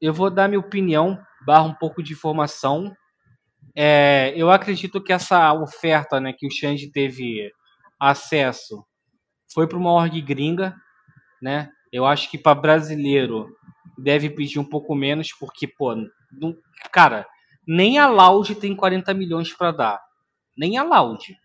[0.00, 2.94] Eu vou dar minha opinião, barra um pouco de informação.
[3.74, 7.50] É, eu acredito que essa oferta né, que o Xande teve
[7.98, 8.84] acesso
[9.52, 10.74] foi para uma org gringa,
[11.42, 11.70] né?
[11.92, 13.48] Eu acho que para brasileiro
[13.98, 15.94] deve pedir um pouco menos, porque, pô,
[16.32, 16.56] não-
[16.92, 17.26] cara,
[17.66, 20.00] nem a Loud tem 40 milhões para dar.
[20.56, 21.36] Nem a Loud,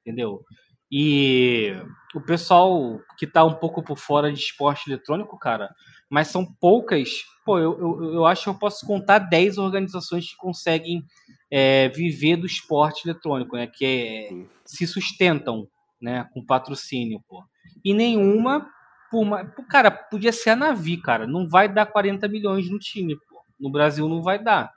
[0.00, 0.44] entendeu?
[0.90, 1.72] E
[2.14, 5.74] o pessoal que tá um pouco por fora de esporte eletrônico, cara,
[6.10, 7.10] mas são poucas.
[7.44, 11.04] Pô, eu, eu, eu acho que eu posso contar 10 organizações que conseguem
[11.50, 13.66] é, viver do esporte eletrônico, né?
[13.66, 14.28] Que é,
[14.64, 15.68] se sustentam,
[16.00, 16.28] né?
[16.32, 17.44] Com patrocínio, pô.
[17.84, 18.68] E nenhuma,
[19.10, 21.26] por, ma- pô, cara, podia ser a Navi, cara.
[21.26, 23.42] Não vai dar 40 milhões no time, pô.
[23.58, 24.70] No Brasil não vai dar,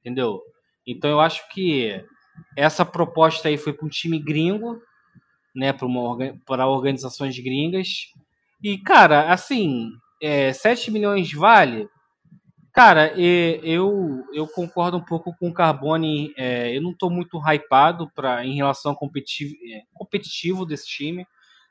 [0.00, 0.40] entendeu?
[0.86, 2.04] Então eu acho que
[2.56, 4.80] essa proposta aí foi para um time gringo,
[5.54, 5.72] né?
[6.44, 7.88] Para organizações gringas.
[8.62, 9.90] E, cara, assim,
[10.20, 11.88] é, 7 milhões vale?
[12.72, 16.34] Cara, eu, eu concordo um pouco com o Carbone.
[16.36, 21.26] é, eu não estou muito hypado pra, em relação ao competitivo, é, competitivo desse time.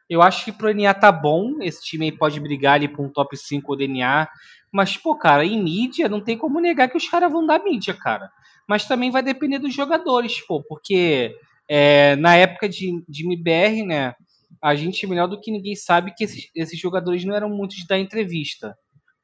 [0.10, 1.62] Eu acho que pro NA tá bom.
[1.62, 4.28] Esse time aí pode brigar ali pra um top 5 DNA.
[4.72, 7.93] Mas, pô, cara, em mídia, não tem como negar que os caras vão dar mídia,
[7.93, 8.32] cara.
[8.68, 10.64] Mas também vai depender dos jogadores, pô.
[10.64, 11.36] Porque
[11.70, 14.16] é, na época de, de MBR, né?
[14.62, 17.97] A gente, melhor do que ninguém, sabe que esses, esses jogadores não eram muitos da
[17.99, 18.76] entrevista,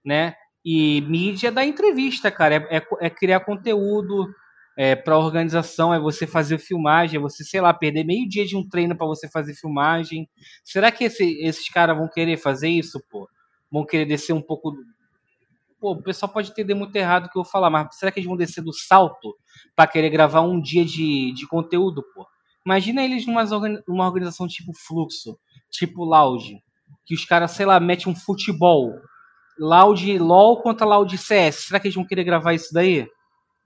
[0.06, 0.36] né?
[0.64, 2.56] E mídia dá entrevista, cara.
[2.70, 4.28] É, é- é criar conteúdo
[4.78, 8.56] é, para organização, é você fazer filmagem, é você, sei lá, perder meio dia de
[8.56, 10.30] um treino para você fazer filmagem.
[10.64, 13.28] Será que esse- esses caras vão querer fazer isso, pô?
[13.72, 14.74] Vão querer descer um pouco.
[15.80, 18.20] Pô, o pessoal pode entender muito errado o que eu vou falar, mas será que
[18.20, 19.36] eles vão descer do salto
[19.76, 22.26] para querer gravar um dia de, de conteúdo, pô?
[22.66, 23.44] Imagina eles numa,
[23.88, 25.38] numa organização tipo Fluxo,
[25.70, 26.58] tipo Loud,
[27.06, 28.94] que os caras, sei lá, metem um futebol.
[29.60, 31.66] Loud LOL contra Loud CS.
[31.68, 33.08] Será que eles vão querer gravar isso daí?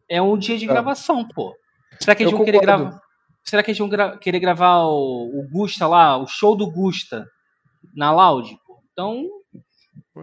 [0.09, 0.67] É um dia de É.
[0.67, 1.53] gravação, pô.
[1.99, 2.99] Será que eles Eu vão querer gravar?
[3.43, 7.27] Será que eles vão gra- querer gravar o, o Gusta lá, o show do Gusta
[7.95, 8.57] na Loud?
[8.65, 8.81] Pô?
[8.91, 9.25] Então,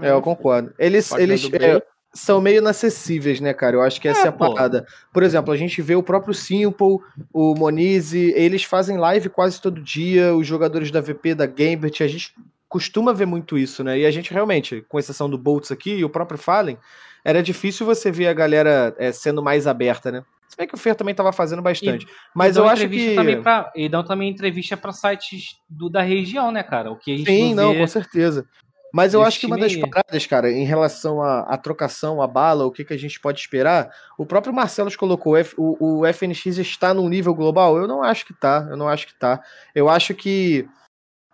[0.01, 0.75] É, eu concordo.
[0.79, 1.83] Eles, eles é,
[2.15, 3.77] são meio inacessíveis, né, cara?
[3.77, 4.53] Eu acho que essa é, É, a pô.
[4.53, 4.87] parada.
[5.13, 6.99] Por exemplo, a gente vê o próprio Simple,
[7.33, 12.09] o Monize, eles fazem live quase todo dia, os jogadores da VP, da Gambit, a
[12.09, 12.35] gente
[12.69, 13.99] costuma ver muito isso, né?
[13.99, 16.79] E a gente realmente, com exceção do Boltz aqui e o próprio Fallen,
[17.25, 20.25] era difícil você ver a galera é, sendo mais aberta, né?
[20.49, 22.07] Se bem que o Fer também tava fazendo bastante.
[22.35, 23.15] Mas e dão eu acho que.
[23.15, 26.91] Também pra, e dão também entrevista para sites do, da região, né, cara?
[26.91, 27.79] O que a gente Sim, não não, vê.
[27.79, 28.47] com certeza.
[28.93, 32.67] Mas eu acho que uma das paradas, cara, em relação à, à trocação, à bala,
[32.67, 36.07] o que, que a gente pode esperar, o próprio Marcelo colocou, o, F- o, o
[36.07, 37.79] FNX está num nível global?
[37.79, 39.43] Eu não acho que tá, eu não acho que tá.
[39.75, 40.69] Eu acho que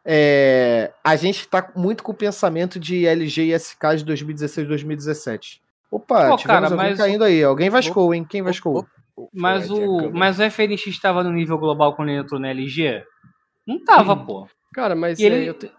[0.05, 5.61] é, a gente tá muito com o pensamento de LG e SK de 2016 2017.
[5.91, 7.43] Opa, Pô, tivemos cara, alguém mas caindo aí.
[7.43, 8.25] Alguém vascou, hein?
[8.25, 8.87] Quem vascou?
[9.33, 12.49] Mas Foi a o, mas o FNX estava no nível global quando ele entrou na
[12.51, 13.03] LG?
[13.67, 14.47] Não tava, pô.
[14.73, 15.73] Cara, mas E ele- é, eu te-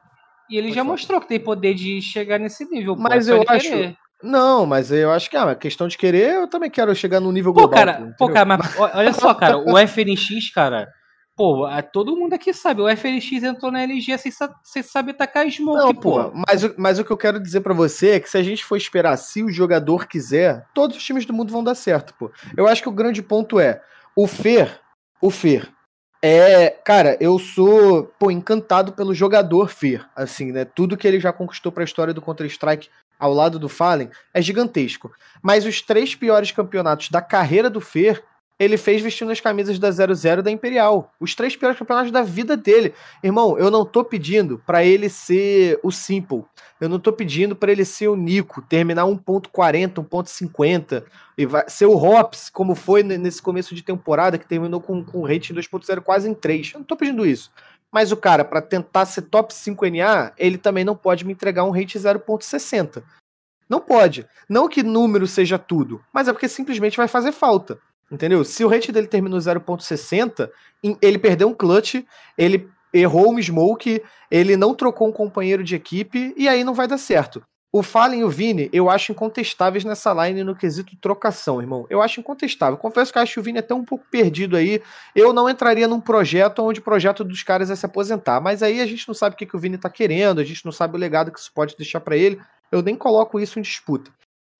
[0.50, 2.96] E ele já mostrou que tem poder de chegar nesse nível.
[2.96, 3.96] Mas é eu acho- querer.
[4.22, 7.32] Não, mas eu acho que é uma questão de querer, eu também quero chegar no
[7.32, 7.78] nível Pô, global.
[7.86, 10.90] cara, pô, cara, mas olha só, cara, o FNX, cara,
[11.38, 14.32] pô, a- todo mundo aqui sabe, o FNX entrou na LG sem,
[14.62, 16.32] sem saber tacar smoke, Não, pô.
[16.46, 18.66] mas, o- mas o que eu quero dizer pra você é que se a gente
[18.66, 22.30] for esperar se o jogador quiser, todos os times do mundo vão dar certo, pô.
[22.58, 23.80] Eu acho que o grande ponto é,
[24.18, 24.82] o Fer,
[25.22, 25.70] o Fer,
[26.22, 30.66] é, cara, eu sou, pô, encantado pelo jogador Fer, assim, né?
[30.66, 35.12] Tudo que ele já conquistou pra história do Counter-Strike ao lado do Fallen é gigantesco.
[35.42, 38.24] Mas os três piores campeonatos da carreira do Fer,
[38.60, 41.14] ele fez vestindo as camisas da 00 da Imperial.
[41.20, 42.94] Os três piores campeonatos da vida dele.
[43.24, 46.44] Irmão, eu não tô pedindo pra ele ser o Simple.
[46.82, 51.04] Eu não tô pedindo pra ele ser o Nico, terminar 1.40, 1.50
[51.38, 55.04] e vai ser o Hops, como foi ne- nesse começo de temporada que terminou com,
[55.04, 56.74] com rating 2.0 quase em 3.
[56.74, 57.52] Eu não tô pedindo isso.
[57.92, 61.64] Mas o cara, pra tentar ser top 5 NA, ele também não pode me entregar
[61.64, 63.02] um rate 0.60.
[63.70, 64.28] Não pode.
[64.50, 67.80] Não que número seja tudo, mas é porque simplesmente vai fazer falta.
[68.12, 68.44] Entendeu?
[68.44, 70.50] Se o rate dele terminou 0.60,
[70.84, 71.96] em- ele perdeu um clutch,
[72.38, 74.02] ele errou uma smoke,
[74.32, 77.44] ele não trocou um companheiro de equipe e aí não vai dar certo.
[77.72, 81.86] O Fallen e o Vini, eu acho incontestáveis nessa line no quesito trocação, irmão.
[81.88, 82.76] Eu acho incontestável.
[82.80, 84.82] Confesso que acho que o Vini é até um pouco perdido aí.
[85.16, 88.42] Eu não entraria num projeto onde o projeto dos caras é se aposentar.
[88.42, 90.66] Mas aí a gente não sabe o que, que o Vini tá querendo, a gente
[90.66, 92.42] não sabe o legado que isso pode deixar pra ele.
[92.72, 94.10] Eu nem coloco isso em disputa.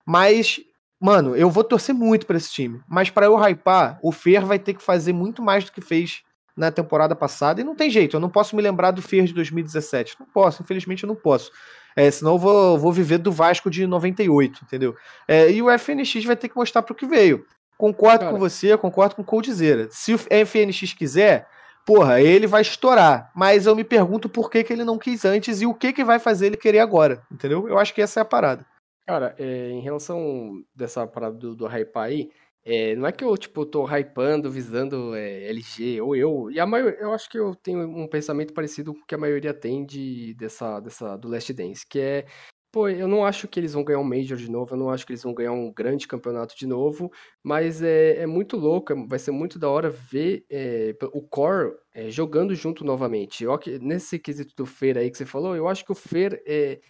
[0.06, 0.60] Mas,
[1.00, 2.80] mano, eu vou torcer muito pra esse time.
[2.88, 6.22] Mas pra eu hypar, o Fer vai ter que fazer muito mais do que fez
[6.56, 7.60] na temporada passada.
[7.60, 10.16] E não tem jeito, eu não posso me lembrar do Fer de 2017.
[10.20, 11.50] Não posso, infelizmente eu não posso.
[11.96, 14.94] É, senão eu vou, vou viver do Vasco de 98, entendeu?
[15.26, 17.44] É, e o FNX vai ter que mostrar pro que veio.
[17.76, 18.32] Concordo Cara.
[18.32, 19.88] com você, concordo com o Coldzera.
[19.90, 21.48] Se o FNX quiser,
[21.84, 23.30] porra, ele vai estourar.
[23.34, 26.04] Mas eu me pergunto por que, que ele não quis antes e o que, que
[26.04, 27.66] vai fazer ele querer agora, entendeu?
[27.68, 28.64] Eu acho que essa é a parada.
[29.10, 32.30] Cara, é, em relação dessa parada do, do hype aí,
[32.64, 36.66] é, não é que eu, tipo, tô hypando, visando é, LG, ou eu, e a
[36.66, 39.84] maior, eu acho que eu tenho um pensamento parecido com o que a maioria tem
[39.84, 42.24] de, dessa, dessa, do Last Dance, que é,
[42.70, 45.04] pô, eu não acho que eles vão ganhar um Major de novo, eu não acho
[45.04, 47.10] que eles vão ganhar um grande campeonato de novo,
[47.42, 51.72] mas é, é muito louco, é- vai ser muito da hora ver é, o Core
[51.92, 53.42] é, jogando junto novamente.
[53.42, 56.80] Eu, nesse quesito do Fer aí que você falou, eu acho que o Fer, é,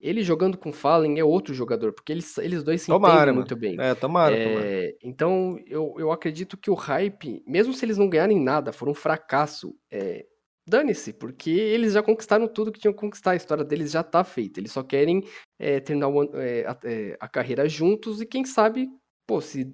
[0.00, 3.34] ele jogando com o Fallen é outro jogador, porque eles, eles dois se Tomara, entendem
[3.34, 3.76] muito bem.
[3.78, 4.66] É, tomara, tomara.
[4.66, 8.88] É, então, eu, eu acredito que o hype, mesmo se eles não ganharem nada, for
[8.88, 10.24] um fracasso, é,
[10.66, 14.24] dane-se, porque eles já conquistaram tudo que tinham que conquistar, a história deles já tá
[14.24, 14.58] feita.
[14.58, 15.22] Eles só querem
[15.58, 18.88] é, terminar o é, a, é, a carreira juntos e quem sabe,
[19.26, 19.72] pô, se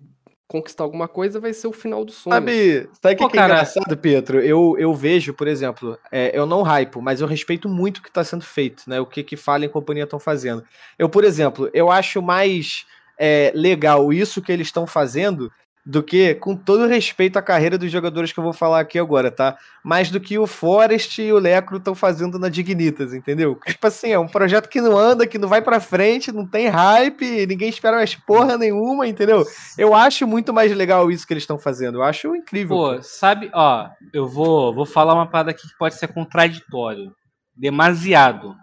[0.48, 2.34] conquistar alguma coisa, vai ser o final do sonho.
[2.34, 4.40] Sabe, sabe o que, que é engraçado, Pietro?
[4.40, 8.08] Eu, eu vejo, por exemplo, é, eu não hypo, mas eu respeito muito o que
[8.08, 9.00] está sendo feito, né?
[9.00, 10.64] O que que Fallen e companhia estão fazendo.
[10.98, 12.86] Eu, por exemplo, eu acho mais
[13.18, 15.50] é, legal isso que eles estão fazendo
[15.88, 19.30] do que, com todo respeito à carreira dos jogadores que eu vou falar aqui agora,
[19.30, 19.56] tá?
[19.84, 23.56] Mais do que o Forest e o Lecro estão fazendo na Dignitas, entendeu?
[23.64, 26.66] Tipo assim, é um projeto que não anda, que não vai pra frente, não tem
[26.66, 29.44] hype, ninguém espera mais porra nenhuma, entendeu?
[29.78, 31.98] Eu acho muito mais legal isso que eles estão fazendo.
[31.98, 32.76] Eu acho incrível.
[32.76, 37.12] Pô, sabe, ó, eu vou, vou falar uma parada aqui que pode ser contraditório.
[37.54, 38.56] Demasiado.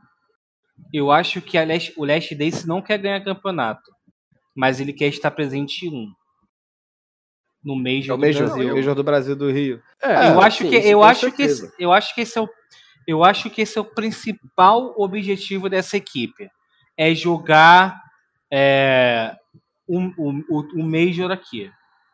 [0.94, 3.90] Eu acho que Last- o Last Dance não quer ganhar campeonato,
[4.54, 6.08] mas ele quer estar presente em um.
[7.64, 8.72] No É Major o do Major, Brasil.
[8.74, 9.82] o Major do Brasil do Rio.
[10.02, 12.50] É, eu acho sim, que eu acho que esse, eu acho que esse é o
[13.06, 16.48] eu acho que esse é o principal objetivo dessa equipe
[16.98, 18.00] é jogar
[18.52, 19.36] é,
[19.88, 21.70] um, um, o- um Major aqui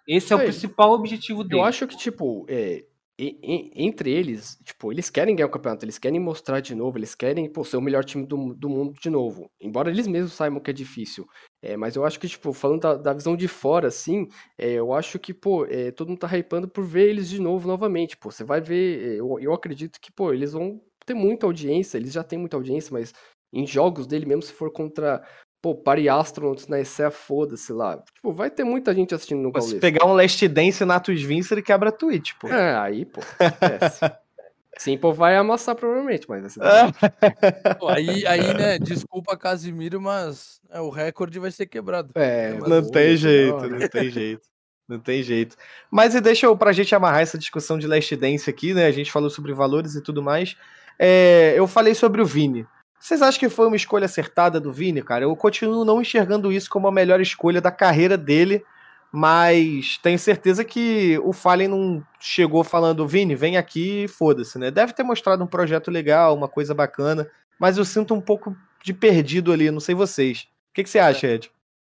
[0.07, 0.47] esse é o Sei.
[0.47, 2.83] principal objetivo dele Eu acho que, tipo, é,
[3.19, 6.97] e- e- entre eles, tipo, eles querem ganhar o campeonato, eles querem mostrar de novo,
[6.97, 9.51] eles querem, pô, ser o melhor time do, do mundo de novo.
[9.59, 11.27] Embora eles mesmos saibam que é difícil.
[11.61, 14.93] É, mas eu acho que, tipo, falando da, da visão de fora, assim, é, eu
[14.93, 18.15] acho que, pô, é, todo mundo tá hypando por ver eles de novo, novamente.
[18.17, 21.97] Pô, você vai ver, é, eu, eu acredito que, pô, eles vão ter muita audiência,
[21.97, 23.13] eles já têm muita audiência, mas
[23.51, 25.23] em jogos dele mesmo, se for contra,
[25.61, 27.97] pô, Party Astronauts na ESEA, foda-se lá.
[28.13, 31.53] Tipo, vai ter muita gente assistindo no Pô, Se pegar um Last Dance Natus Vince,
[31.53, 32.47] ele quebra a Twitch, pô.
[32.47, 33.21] É, aí, pô.
[33.21, 33.99] esquece.
[34.77, 37.75] Simple vai amassar provavelmente, mas da hora.
[37.77, 42.11] Pô, aí, aí, né, desculpa Casimiro, mas é, o recorde vai ser quebrado.
[42.15, 43.67] É, Não mas Não pô, tem da jeito, hora.
[43.67, 44.47] não tem jeito.
[44.87, 45.55] Não tem jeito.
[45.91, 48.85] Mas e deixa eu, pra gente amarrar essa discussão de Last Dance aqui, né?
[48.87, 50.55] A gente falou sobre valores e tudo mais.
[50.97, 52.65] É, eu falei sobre o Vini.
[52.99, 55.23] Vocês acham que foi uma escolha acertada do Vini, cara?
[55.23, 58.63] Eu continuo não enxergando isso como a melhor escolha da carreira dele,
[59.11, 64.69] mas tenho certeza que o Fallen não chegou falando, Vini, vem aqui e foda-se, né?
[64.69, 68.93] Deve ter mostrado um projeto legal, uma coisa bacana, mas eu sinto um pouco de
[68.93, 70.47] perdido ali, não sei vocês.
[70.69, 71.51] O que, que você acha, Ed?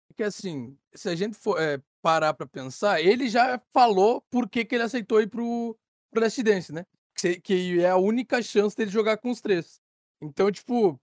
[0.09, 4.65] Porque assim, se a gente for é, parar pra pensar, ele já falou por que,
[4.65, 5.77] que ele aceitou ir pro,
[6.11, 6.85] pro Last Dance, né?
[7.17, 9.81] Que, que é a única chance dele jogar com os três.
[10.21, 11.01] Então, tipo,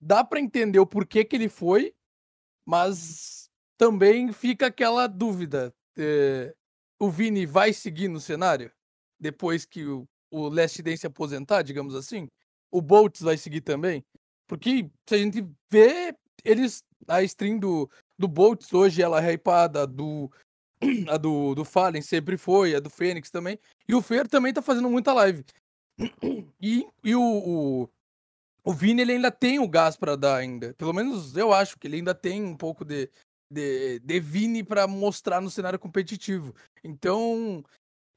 [0.00, 1.94] dá pra entender o porquê que ele foi,
[2.64, 5.74] mas também fica aquela dúvida.
[5.96, 6.54] é,
[6.98, 8.72] o Vini vai seguir no cenário?
[9.20, 12.28] Depois que o, o Last Dance se aposentar, digamos assim?
[12.70, 14.04] O Boltz vai seguir também?
[14.46, 16.82] Porque se a gente vê, eles.
[17.08, 17.88] A stream do,
[18.18, 20.30] do Boltz hoje ela é hypada, do,
[21.08, 23.58] a do, do Fallen sempre foi, a do Fênix também.
[23.88, 25.44] E o Fer também tá fazendo muita live.
[26.60, 27.88] E, e o, o,
[28.66, 30.74] o Vini ele ainda tem o gás pra dar ainda.
[30.74, 33.08] Pelo menos eu acho que ele ainda tem um pouco de,
[33.48, 36.52] de, de Vini pra mostrar no cenário competitivo.
[36.82, 37.64] Então,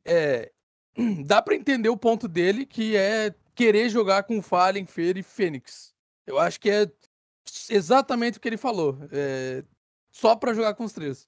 [0.03, 0.51] é,
[1.23, 5.93] dá pra entender o ponto dele, que é querer jogar com Fallen, Fer e Fênix.
[6.25, 6.91] Eu acho que é
[7.69, 8.97] exatamente o que ele falou.
[9.11, 9.63] É,
[10.11, 11.27] só pra jogar com os três.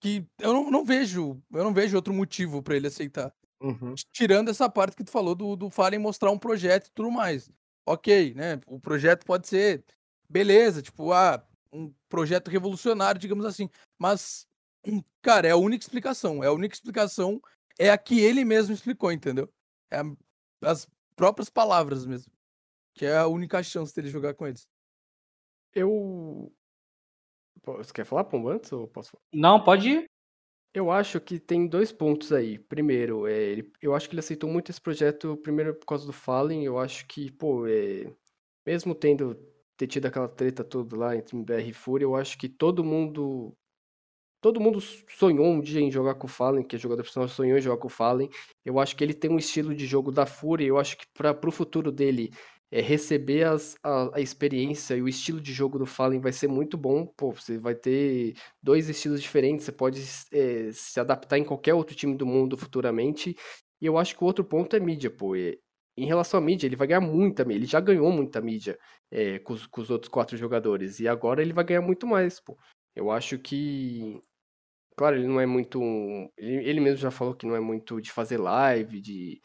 [0.00, 3.34] Que eu não, não vejo, eu não vejo outro motivo pra ele aceitar.
[3.60, 3.96] Uhum.
[4.12, 7.50] Tirando essa parte que tu falou do, do Fallen mostrar um projeto e tudo mais.
[7.86, 8.60] Ok, né?
[8.66, 9.84] O projeto pode ser
[10.28, 13.68] beleza, tipo, ah, um projeto revolucionário, digamos assim.
[13.98, 14.46] Mas,
[15.22, 16.42] cara, é a única explicação.
[16.42, 17.40] É a única explicação
[17.78, 19.52] é a que ele mesmo explicou, entendeu?
[19.90, 20.16] É a-
[20.62, 22.32] as próprias palavras mesmo.
[22.94, 24.66] Que é a única chance dele jogar com eles.
[25.74, 26.52] Eu.
[27.62, 29.22] Pô, Você quer falar, Pombo, antes ou posso falar?
[29.32, 30.10] não pode ir
[30.74, 32.58] Eu acho que tem dois pontos aí.
[32.58, 36.12] Primeiro, é, ele- eu acho que ele aceitou muito esse projeto, primeiro por causa do
[36.12, 36.64] Fallen.
[36.64, 38.12] Eu acho que, pô, é,
[38.66, 39.36] mesmo tendo
[39.76, 43.56] ter tido aquela treta toda lá entre BR e Fúria, eu acho que todo mundo.
[44.40, 47.58] Todo mundo sonhou um dia em jogar com o Fallen, que é jogador profissional, sonhou
[47.58, 48.28] em jogar com o Fallen.
[48.64, 50.66] Eu acho que ele tem um estilo de jogo da Fúria.
[50.66, 52.30] Eu acho que para pro futuro dele,
[52.74, 56.48] é, receber as, a, a experiência e o estilo de jogo do Fallen vai ser
[56.48, 57.06] muito bom.
[57.06, 60.02] Pô, você vai ter dois estilos diferentes, você pode
[60.32, 63.36] é, se adaptar em qualquer outro time do mundo futuramente.
[63.80, 65.36] E eu acho que o outro ponto é mídia, pô.
[65.36, 65.56] É,
[65.96, 67.58] em relação à mídia, ele vai ganhar muita mídia.
[67.60, 68.76] Ele já ganhou muita mídia
[69.08, 70.98] é, com, os, com os outros quatro jogadores.
[70.98, 72.58] E agora ele vai ganhar muito mais, pô.
[72.96, 74.20] Eu acho que.
[74.96, 75.80] Claro, ele não é muito.
[76.36, 79.40] Ele, ele mesmo já falou que não é muito de fazer live, de,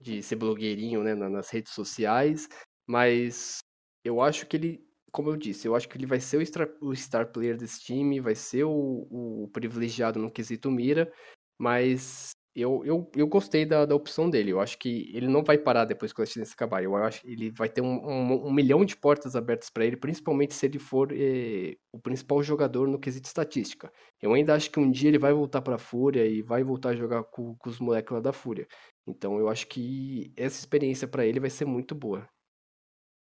[0.00, 2.48] de ser blogueirinho né, nas redes sociais.
[2.86, 3.58] Mas
[4.04, 4.84] eu acho que ele.
[5.12, 7.80] Como eu disse, eu acho que ele vai ser o star, o star player desse
[7.80, 9.06] time, vai ser o,
[9.44, 11.12] o privilegiado no quesito mira.
[11.58, 14.50] Mas eu, eu, eu gostei da, da opção dele.
[14.52, 16.82] Eu acho que ele não vai parar depois que o Last Dance acabar.
[16.84, 19.96] Eu acho que ele vai ter um, um, um milhão de portas abertas para ele,
[19.96, 23.92] principalmente se ele for eh, o principal jogador no quesito estatística.
[24.22, 26.90] Eu ainda acho que um dia ele vai voltar para a Fúria e vai voltar
[26.90, 28.66] a jogar com, com os moleques lá da Fúria.
[29.06, 32.28] Então eu acho que essa experiência para ele vai ser muito boa.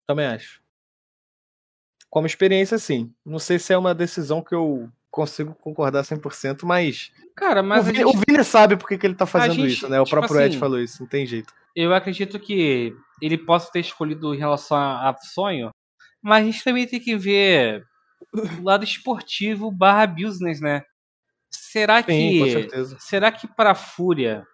[0.07, 0.61] Também acho.
[2.09, 3.13] Como experiência, sim.
[3.25, 7.11] Não sei se é uma decisão que eu consigo concordar 100%, mas.
[7.35, 7.81] Cara, mas.
[7.81, 10.01] O Vini, gente, o Vini sabe por que, que ele tá fazendo gente, isso, né?
[10.01, 11.53] O tipo próprio Ed assim, falou isso, não tem jeito.
[11.75, 15.69] eu acredito que ele possa ter escolhido em relação a, sonho,
[16.21, 17.85] mas a gente também tem que ver
[18.59, 20.83] o lado esportivo barra business, né?
[21.51, 22.51] Será Sim, com que.
[22.51, 22.97] certeza.
[22.99, 24.45] Será que pra Fúria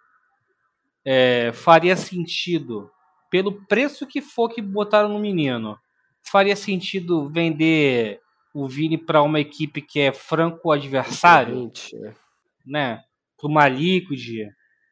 [1.04, 2.90] é, faria sentido,
[3.30, 5.78] pelo preço que for que botaram no menino,
[6.22, 8.20] faria sentido vender
[8.52, 11.54] o Vini pra uma equipe que é franco adversário?
[11.54, 12.12] Realmente, é.
[12.66, 13.02] né?
[13.38, 14.48] Para uma Liquid,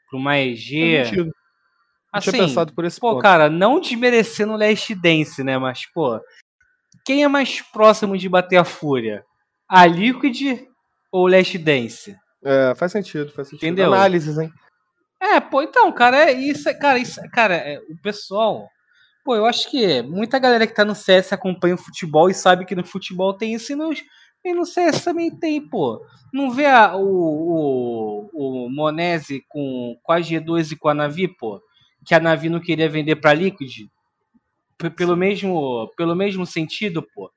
[0.09, 1.11] para uma EG.
[1.17, 1.31] Não
[2.11, 3.23] Assim, tinha pensado por esse pô, ponto.
[3.23, 5.59] cara, não desmerecendo o Last Dance, né?
[5.59, 6.19] Mas, pô,
[7.05, 9.25] quem é mais próximo de bater a fúria?
[9.69, 10.63] A Liquid
[11.13, 12.17] ou o Last Dance?
[12.43, 13.67] É, faz sentido, faz sentido.
[13.67, 13.93] Entendeu?
[13.93, 14.51] Análises, hein?
[15.21, 18.69] É, pô, então, cara, é isso, é- cara, isso, cara, é, o pessoal,
[19.25, 22.67] pô, eu acho que muita galera que tá no CS acompanha o futebol e sabe
[22.67, 23.93] que no futebol tem isso e no,
[24.45, 26.01] e no CS também tem, pô.
[26.33, 31.29] Não vê a- o, o, o Monese com, com a G2 e com a Navi,
[31.29, 31.63] pô,
[32.07, 33.89] que a Navi não queria vender pra Liquid?
[34.79, 37.31] P- pelo mesmo, pelo mesmo sentido, pô.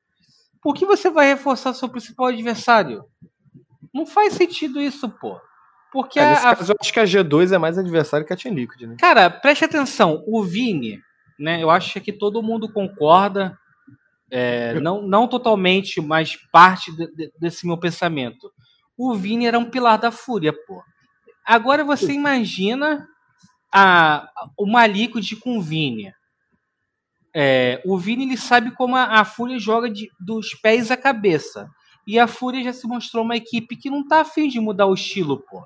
[0.62, 3.06] Por que você vai reforçar seu principal adversário?
[3.94, 5.40] Não faz sentido isso, pô.
[5.92, 8.56] Porque É, a- caso, eu acho que a G2 é mais adversário que a Team
[8.56, 8.96] Liquid, né?
[9.00, 11.02] Cara, preste atenção, o Vini,
[11.38, 11.62] né?
[11.62, 13.58] Eu acho que todo mundo concorda,
[14.32, 18.50] é, não, não totalmente, mas parte de- de- desse meu pensamento.
[18.98, 20.82] O Vini era um pilar da Fúria, pô.
[21.46, 23.06] Agora você imagina
[23.74, 26.14] a, uma Liquid com o Vini.
[27.34, 31.70] É, o Vini ele sabe como a, a Fúria joga de- dos pés à cabeça.
[32.06, 34.94] E a Fúria já se mostrou uma equipe que não tá afim de mudar o
[34.94, 35.64] estilo, pô.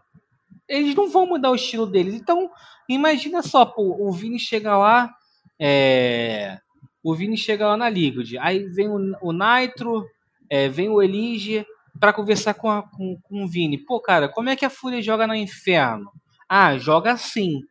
[0.68, 2.14] Eles não vão mudar o estilo deles.
[2.16, 2.50] Então,
[2.90, 5.14] imagina só, pô, o Vini chega lá,
[5.60, 6.58] é,
[7.04, 10.06] o Vini chega lá na Liquid, aí vem o, o Nitro,
[10.50, 11.66] é, vem o Elige
[12.00, 13.78] pra conversar com, a- com, com o Vini.
[13.78, 16.12] Pô, cara, como é que a Fúria joga na Inferno?
[16.50, 17.62] Ah, joga assim.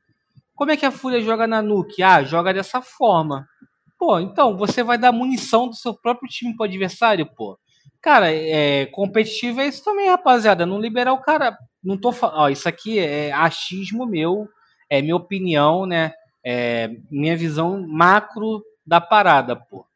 [0.55, 2.03] Como é que a Fúria joga na Nuke?
[2.03, 3.47] Ah, joga dessa forma.
[3.99, 7.59] Pô, então, você vai dar munição do seu próprio time pro adversário, pô.
[8.03, 10.67] Cara, é, competitivo é isso também, rapaziada.
[10.67, 11.57] Não liberar o cara.
[11.85, 12.53] Não tô falando.
[12.53, 14.49] Isso aqui é achismo meu,
[14.89, 16.13] é minha opinião, né?
[16.43, 19.87] É minha visão macro da parada, pô.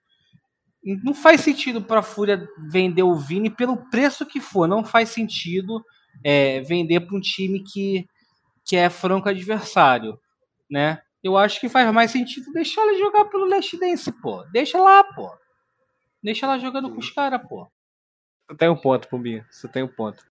[0.84, 4.66] Não faz sentido pra Fúria vender o Vini pelo preço que for.
[4.66, 5.84] Não faz sentido
[6.24, 8.08] é, vender pra um time que,
[8.64, 10.18] que é franco adversário,
[10.70, 11.00] né?
[11.22, 14.44] Eu acho que faz mais sentido deixar ele jogar pelo Last Dance, pô.
[14.44, 15.30] Deixa lá, pô.
[16.22, 17.66] Deixa lá jogando com os caras, pô.
[18.48, 19.46] Você tem um ponto, Pumbinha.
[19.50, 20.24] Você tem um ponto.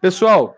[0.00, 0.56] Pessoal,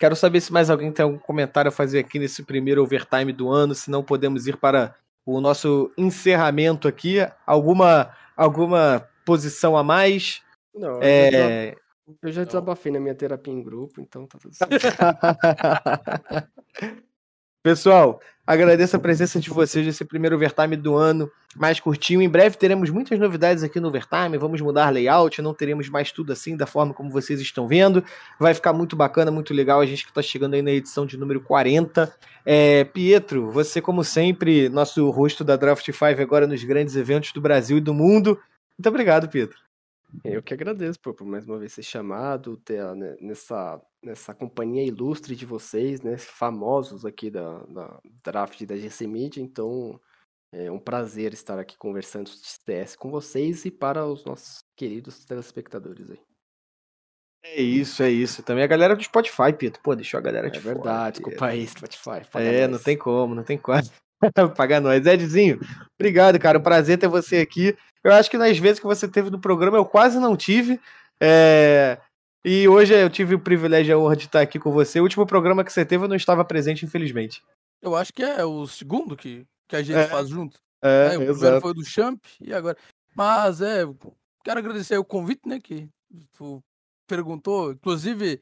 [0.00, 3.50] quero saber se mais alguém tem algum comentário a fazer aqui nesse primeiro overtime do
[3.50, 3.74] ano.
[3.74, 4.94] Se não, podemos ir para
[5.26, 7.18] o nosso encerramento aqui.
[7.46, 10.42] Alguma, alguma posição a mais?
[10.74, 11.76] Não, eu, já É...
[12.22, 14.96] eu já desabafei na minha terapia em grupo, então tá tudo certo.
[17.62, 22.22] Pessoal, agradeço a presença de vocês nesse primeiro overtime do ano, mais curtinho.
[22.22, 24.38] Em breve teremos muitas novidades aqui no overtime.
[24.38, 28.02] Vamos mudar layout, não teremos mais tudo assim da forma como vocês estão vendo.
[28.38, 29.78] Vai ficar muito bacana, muito legal.
[29.78, 32.10] A gente que está chegando aí na edição de número 40.
[32.46, 37.42] É, Pietro, você, como sempre, nosso rosto da Draft 5 agora nos grandes eventos do
[37.42, 38.40] Brasil e do mundo.
[38.78, 39.58] Muito obrigado, Pietro.
[40.24, 45.36] Eu que agradeço por mais uma vez ser chamado, ter né, nessa, nessa companhia ilustre
[45.36, 50.00] de vocês, né, famosos aqui da, da draft da GC Media, então
[50.52, 55.24] é um prazer estar aqui conversando de CS com vocês e para os nossos queridos
[55.24, 56.20] telespectadores aí.
[57.42, 58.42] É isso, é isso.
[58.42, 59.80] Também a galera do Spotify, Pietro.
[59.82, 61.30] Pô, deixou a galera É de fora, verdade, Pietro.
[61.30, 62.38] desculpa aí, Spotify.
[62.38, 62.70] É, nós.
[62.72, 63.80] não tem como, não tem como.
[64.56, 65.06] Paga nós.
[65.06, 65.58] Edzinho,
[65.98, 66.58] obrigado, cara.
[66.58, 67.76] Um prazer ter você aqui.
[68.04, 70.78] Eu acho que nas vezes que você teve no programa eu quase não tive.
[71.20, 71.98] É...
[72.44, 74.98] E hoje eu tive o privilégio e a honra de estar aqui com você.
[74.98, 77.42] O último programa que você teve eu não estava presente, infelizmente.
[77.82, 80.06] Eu acho que é o segundo que, que a gente É.
[80.08, 80.58] faz junto.
[80.82, 81.60] É, É, o primeiro exato.
[81.60, 82.76] foi o do Champ e agora.
[83.14, 83.82] Mas é,
[84.42, 85.60] quero agradecer o convite, né?
[85.60, 85.88] Que
[86.32, 86.62] tu
[87.06, 87.72] perguntou.
[87.72, 88.40] Inclusive,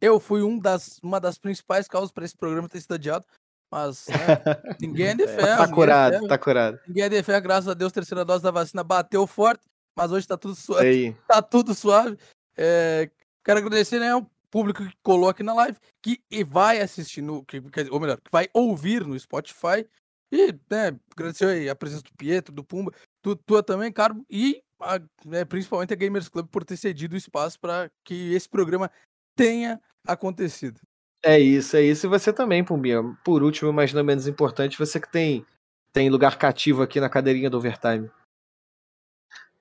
[0.00, 3.26] eu fui um das, uma das principais causas para esse programa ter sido adiado.
[3.70, 4.14] Mas né,
[4.80, 5.58] ninguém é de ferro.
[5.58, 6.28] Tá é curado, ferro.
[6.28, 6.80] tá curado.
[6.86, 9.64] Ninguém é de ferro, graças a Deus, terceira dose da vacina bateu forte,
[9.96, 11.16] mas hoje tá tudo suave.
[11.28, 12.18] Tá tudo suave.
[12.56, 13.10] É,
[13.44, 17.44] quero agradecer, né, o público que colou aqui na live, que e vai assistir no,
[17.44, 19.86] que, ou melhor, que vai ouvir no Spotify.
[20.30, 22.92] E, né, agradecer aí a presença do Pietro, do Pumba,
[23.22, 27.18] tu, tua também, Carmo, e a- né, principalmente a Gamers Club por ter cedido o
[27.18, 28.90] espaço para que esse programa
[29.36, 30.80] tenha acontecido.
[31.24, 32.06] É isso, é isso.
[32.06, 33.00] E você também, Pumbinha.
[33.24, 35.46] Por último, mas não menos importante, você que tem,
[35.92, 38.10] tem lugar cativo aqui na cadeirinha do Overtime.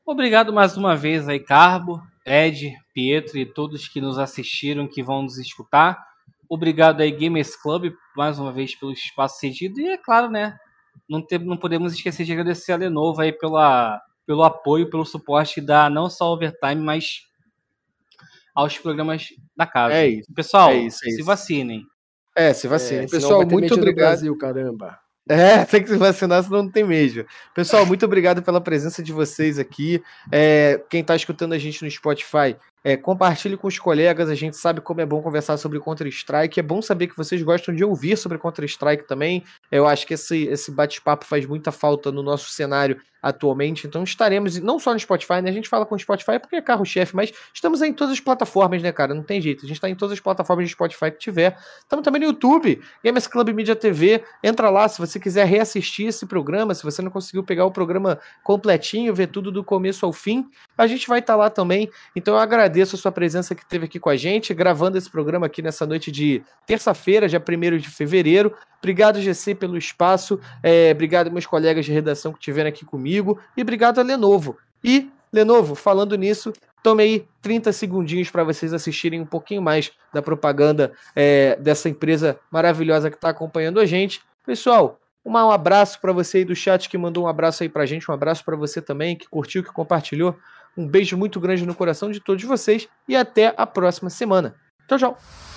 [0.05, 5.23] Obrigado mais uma vez aí, Carbo, Ed, Pietro e todos que nos assistiram, que vão
[5.23, 5.97] nos escutar.
[6.49, 9.79] Obrigado aí, Gamers Club, mais uma vez pelo espaço cedido.
[9.79, 10.57] E é claro, né?
[11.09, 15.55] Não, tem- não podemos esquecer de agradecer a Lenovo aí pela, pelo apoio, pelo suporte
[15.55, 17.21] que dá não só ao Overtime, mas
[18.53, 19.95] aos programas da casa.
[19.95, 20.33] É isso.
[20.33, 21.25] Pessoal, é isso, é se isso.
[21.25, 21.83] vacinem.
[22.35, 23.03] É, se vacina.
[23.03, 24.07] É, Pessoal, muito obrigado.
[24.09, 24.99] Brasil, caramba.
[25.29, 27.25] É, tem que se vacinar, senão não tem mesmo.
[27.53, 30.01] Pessoal, muito obrigado pela presença de vocês aqui.
[30.31, 34.29] É, quem está escutando a gente no Spotify, é, compartilhe com os colegas.
[34.29, 36.59] A gente sabe como é bom conversar sobre Counter-Strike.
[36.59, 39.43] É bom saber que vocês gostam de ouvir sobre Counter-Strike também.
[39.71, 43.85] Eu acho que esse, esse bate-papo faz muita falta no nosso cenário atualmente.
[43.85, 45.49] Então estaremos, não só no Spotify, né?
[45.49, 48.81] A gente fala com o Spotify porque é carro-chefe, mas estamos em todas as plataformas,
[48.81, 49.13] né, cara?
[49.13, 49.65] Não tem jeito.
[49.65, 51.57] A gente está em todas as plataformas de Spotify que tiver.
[51.79, 54.23] Estamos também no YouTube, Gamers Club Media TV.
[54.43, 58.19] Entra lá se você quiser reassistir esse programa, se você não conseguiu pegar o programa
[58.43, 61.89] completinho, ver tudo do começo ao fim, a gente vai estar lá também.
[62.15, 65.45] Então eu agradeço a sua presença que teve aqui com a gente, gravando esse programa
[65.45, 68.55] aqui nessa noite de terça-feira, dia 1 de fevereiro.
[68.79, 70.39] Obrigado, GC, pelo espaço.
[70.63, 73.10] É, obrigado, meus colegas de redação que estiveram aqui comigo.
[73.17, 74.57] E obrigado a Lenovo.
[74.83, 80.21] E, Lenovo, falando nisso, tome aí 30 segundinhos para vocês assistirem um pouquinho mais da
[80.21, 84.21] propaganda é, dessa empresa maravilhosa que está acompanhando a gente.
[84.45, 88.09] Pessoal, um abraço para você aí do chat que mandou um abraço aí pra gente,
[88.09, 90.35] um abraço para você também que curtiu, que compartilhou.
[90.75, 94.55] Um beijo muito grande no coração de todos vocês e até a próxima semana.
[94.87, 95.50] Tchau, tchau.